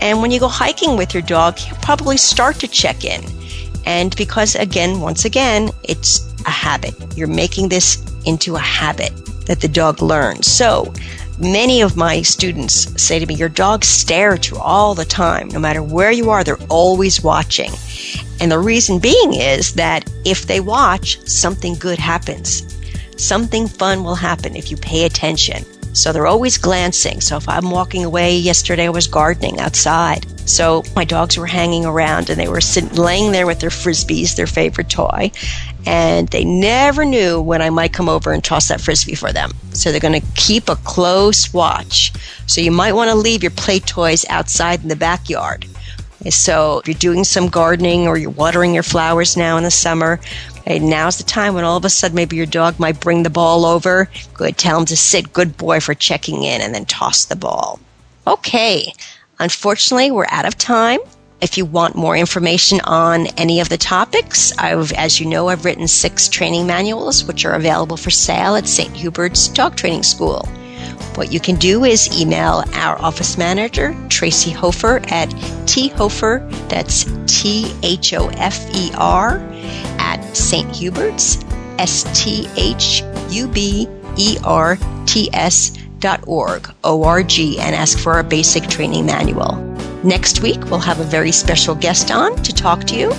And 0.00 0.20
when 0.22 0.30
you 0.30 0.40
go 0.40 0.48
hiking 0.48 0.96
with 0.96 1.14
your 1.14 1.22
dog, 1.22 1.58
he'll 1.58 1.76
probably 1.76 2.16
start 2.16 2.56
to 2.60 2.68
check 2.68 3.04
in. 3.04 3.22
And 3.86 4.14
because, 4.16 4.54
again, 4.54 5.00
once 5.00 5.24
again, 5.24 5.70
it's 5.84 6.20
a 6.46 6.50
habit. 6.50 6.94
You're 7.16 7.28
making 7.28 7.68
this 7.68 8.02
into 8.24 8.56
a 8.56 8.60
habit 8.60 9.12
that 9.46 9.60
the 9.60 9.68
dog 9.68 10.02
learns. 10.02 10.46
So 10.46 10.92
many 11.38 11.80
of 11.80 11.96
my 11.96 12.22
students 12.22 13.02
say 13.02 13.18
to 13.18 13.26
me, 13.26 13.34
Your 13.34 13.48
dogs 13.48 13.88
stare 13.88 14.34
at 14.34 14.50
you 14.50 14.58
all 14.58 14.94
the 14.94 15.04
time. 15.04 15.48
No 15.48 15.58
matter 15.58 15.82
where 15.82 16.12
you 16.12 16.30
are, 16.30 16.44
they're 16.44 16.62
always 16.68 17.22
watching. 17.22 17.72
And 18.40 18.50
the 18.50 18.58
reason 18.58 18.98
being 18.98 19.34
is 19.34 19.74
that 19.74 20.10
if 20.24 20.46
they 20.46 20.60
watch, 20.60 21.18
something 21.28 21.74
good 21.74 21.98
happens. 21.98 22.66
Something 23.16 23.68
fun 23.68 24.02
will 24.02 24.14
happen 24.14 24.56
if 24.56 24.70
you 24.70 24.76
pay 24.76 25.04
attention. 25.04 25.64
So 25.92 26.12
they're 26.12 26.26
always 26.26 26.56
glancing. 26.56 27.20
So 27.20 27.36
if 27.36 27.48
I'm 27.48 27.70
walking 27.70 28.04
away, 28.04 28.36
yesterday 28.36 28.86
I 28.86 28.90
was 28.90 29.06
gardening 29.06 29.58
outside. 29.58 30.26
So 30.48 30.82
my 30.96 31.04
dogs 31.04 31.36
were 31.36 31.46
hanging 31.46 31.84
around 31.84 32.30
and 32.30 32.38
they 32.38 32.48
were 32.48 32.60
sitting, 32.60 32.94
laying 32.94 33.32
there 33.32 33.46
with 33.46 33.60
their 33.60 33.70
frisbees, 33.70 34.36
their 34.36 34.46
favorite 34.46 34.88
toy. 34.88 35.30
And 35.86 36.28
they 36.28 36.44
never 36.44 37.04
knew 37.04 37.40
when 37.40 37.62
I 37.62 37.70
might 37.70 37.92
come 37.92 38.08
over 38.08 38.32
and 38.32 38.42
toss 38.42 38.68
that 38.68 38.80
frisbee 38.80 39.14
for 39.14 39.32
them. 39.32 39.50
So 39.72 39.90
they're 39.90 40.00
going 40.00 40.20
to 40.20 40.26
keep 40.34 40.68
a 40.68 40.76
close 40.76 41.52
watch. 41.52 42.12
So 42.46 42.60
you 42.60 42.70
might 42.70 42.92
want 42.92 43.10
to 43.10 43.16
leave 43.16 43.42
your 43.42 43.52
play 43.52 43.80
toys 43.80 44.24
outside 44.28 44.82
in 44.82 44.88
the 44.88 44.96
backyard. 44.96 45.66
So 46.28 46.80
if 46.80 46.88
you're 46.88 46.94
doing 46.94 47.24
some 47.24 47.48
gardening 47.48 48.06
or 48.06 48.18
you're 48.18 48.30
watering 48.30 48.74
your 48.74 48.82
flowers 48.82 49.36
now 49.36 49.56
in 49.56 49.64
the 49.64 49.70
summer, 49.70 50.20
okay, 50.58 50.78
now's 50.78 51.16
the 51.16 51.24
time 51.24 51.54
when 51.54 51.64
all 51.64 51.78
of 51.78 51.84
a 51.84 51.88
sudden 51.88 52.14
maybe 52.14 52.36
your 52.36 52.46
dog 52.46 52.78
might 52.78 53.00
bring 53.00 53.22
the 53.22 53.30
ball 53.30 53.64
over. 53.64 54.10
Good, 54.34 54.58
tell 54.58 54.78
him 54.78 54.86
to 54.86 54.96
sit. 54.96 55.32
Good 55.32 55.56
boy 55.56 55.80
for 55.80 55.94
checking 55.94 56.42
in 56.42 56.60
and 56.60 56.74
then 56.74 56.84
toss 56.84 57.24
the 57.24 57.36
ball. 57.36 57.80
Okay, 58.26 58.92
unfortunately, 59.38 60.10
we're 60.10 60.26
out 60.30 60.44
of 60.44 60.58
time. 60.58 61.00
If 61.40 61.56
you 61.56 61.64
want 61.64 61.96
more 61.96 62.14
information 62.14 62.80
on 62.84 63.28
any 63.38 63.60
of 63.60 63.70
the 63.70 63.78
topics, 63.78 64.52
I've, 64.58 64.92
as 64.92 65.20
you 65.20 65.26
know, 65.26 65.48
I've 65.48 65.64
written 65.64 65.88
six 65.88 66.28
training 66.28 66.66
manuals, 66.66 67.24
which 67.24 67.46
are 67.46 67.54
available 67.54 67.96
for 67.96 68.10
sale 68.10 68.56
at 68.56 68.68
St. 68.68 68.94
Hubert's 68.94 69.48
Dog 69.48 69.74
Training 69.74 70.02
School. 70.02 70.46
What 71.20 71.32
you 71.32 71.38
can 71.38 71.56
do 71.56 71.84
is 71.84 72.18
email 72.18 72.64
our 72.72 72.98
office 72.98 73.36
manager, 73.36 73.94
Tracy 74.08 74.50
Hofer, 74.52 75.02
at 75.08 75.28
thofer, 75.66 76.48
that's 76.70 77.04
T 77.26 77.76
H 77.82 78.14
O 78.14 78.28
F 78.38 78.58
E 78.74 78.90
R, 78.94 79.36
at 79.98 80.22
St. 80.34 80.66
Hubert's, 80.70 81.44
S 81.78 82.04
T 82.18 82.48
H 82.56 83.02
U 83.28 83.46
B 83.48 83.86
E 84.16 84.38
R 84.44 84.78
T 85.04 85.28
S 85.34 85.76
dot 85.98 86.24
org, 86.26 86.72
O-R-G, 86.84 87.60
and 87.60 87.76
ask 87.76 87.98
for 87.98 88.18
a 88.18 88.24
basic 88.24 88.66
training 88.66 89.04
manual. 89.04 89.69
Next 90.02 90.40
week, 90.40 90.64
we'll 90.70 90.80
have 90.80 91.00
a 91.00 91.04
very 91.04 91.32
special 91.32 91.74
guest 91.74 92.10
on 92.10 92.36
to 92.42 92.54
talk 92.54 92.84
to 92.84 92.96
you. 92.96 93.12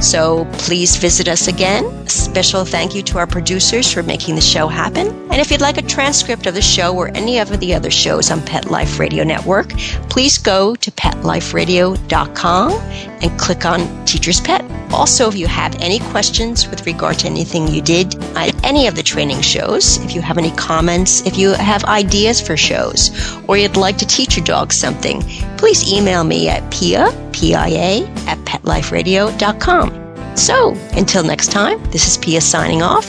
So 0.00 0.46
please 0.52 0.96
visit 0.96 1.28
us 1.28 1.48
again. 1.48 1.84
A 1.84 2.08
special 2.08 2.64
thank 2.64 2.94
you 2.94 3.02
to 3.04 3.18
our 3.18 3.26
producers 3.26 3.92
for 3.92 4.02
making 4.02 4.34
the 4.34 4.40
show 4.40 4.68
happen. 4.68 5.08
And 5.30 5.40
if 5.40 5.50
you'd 5.50 5.60
like 5.60 5.78
a 5.78 5.82
transcript 5.82 6.46
of 6.46 6.54
the 6.54 6.62
show 6.62 6.96
or 6.96 7.08
any 7.08 7.38
of 7.38 7.58
the 7.60 7.74
other 7.74 7.90
shows 7.90 8.30
on 8.30 8.40
Pet 8.42 8.70
Life 8.70 8.98
Radio 8.98 9.24
Network, 9.24 9.70
please 10.08 10.38
go 10.38 10.74
to 10.76 10.90
petliferadio.com 10.92 12.72
and 12.72 13.38
click 13.38 13.64
on 13.64 14.04
Teacher's 14.04 14.40
Pet. 14.40 14.64
Also, 14.92 15.28
if 15.28 15.36
you 15.36 15.46
have 15.46 15.74
any 15.80 16.00
questions 16.10 16.68
with 16.68 16.84
regard 16.86 17.18
to 17.20 17.26
anything 17.26 17.66
you 17.68 17.80
did 17.80 18.14
at 18.36 18.54
any 18.64 18.86
of 18.86 18.94
the 18.94 19.02
training 19.02 19.40
shows, 19.40 19.96
if 20.04 20.14
you 20.14 20.20
have 20.20 20.36
any 20.36 20.50
comments, 20.52 21.24
if 21.26 21.38
you 21.38 21.52
have 21.52 21.84
ideas 21.84 22.40
for 22.40 22.56
shows, 22.56 23.10
or 23.48 23.56
you'd 23.56 23.76
like 23.76 23.96
to 23.98 24.06
teach 24.06 24.36
your 24.36 24.44
dog 24.44 24.72
something, 24.72 25.22
please 25.62 25.92
email 25.92 26.24
me 26.24 26.48
at 26.48 26.68
pia, 26.72 27.06
P-I-A, 27.32 28.04
at 28.26 28.36
petliferadio.com. 28.38 30.36
So, 30.36 30.74
until 30.96 31.22
next 31.22 31.52
time, 31.52 31.80
this 31.92 32.08
is 32.08 32.18
Pia 32.18 32.40
signing 32.40 32.82
off. 32.82 33.06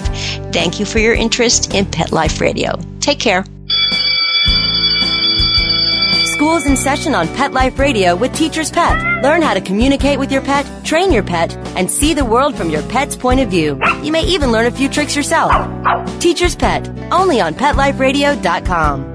Thank 0.54 0.80
you 0.80 0.86
for 0.86 1.00
your 1.00 1.16
interest 1.16 1.74
in 1.74 1.88
Pet 1.88 2.12
Life 2.12 2.40
Radio. 2.40 2.80
Take 3.00 3.18
care. 3.18 3.44
School's 6.28 6.68
in 6.68 6.78
session 6.78 7.16
on 7.16 7.28
Pet 7.30 7.54
Life 7.54 7.80
Radio 7.80 8.16
with 8.16 8.32
Teacher's 8.36 8.70
Pet. 8.70 9.24
Learn 9.24 9.42
how 9.42 9.56
to 9.56 9.62
communicate 9.62 10.20
with 10.20 10.32
your 10.32 10.44
pet, 10.44 10.70
train 10.86 11.12
your 11.12 11.24
pet, 11.24 11.58
and 11.76 11.90
see 11.90 12.14
the 12.14 12.24
world 12.24 12.56
from 12.56 12.70
your 12.70 12.84
pet's 12.84 13.16
point 13.16 13.40
of 13.40 13.50
view. 13.50 13.82
You 14.04 14.12
may 14.12 14.26
even 14.26 14.52
learn 14.52 14.68
a 14.68 14.72
few 14.72 14.90
tricks 14.90 15.16
yourself. 15.16 15.52
Teacher's 16.20 16.56
Pet, 16.56 16.88
only 17.12 17.42
on 17.42 17.56
PetLifeRadio.com. 17.56 19.13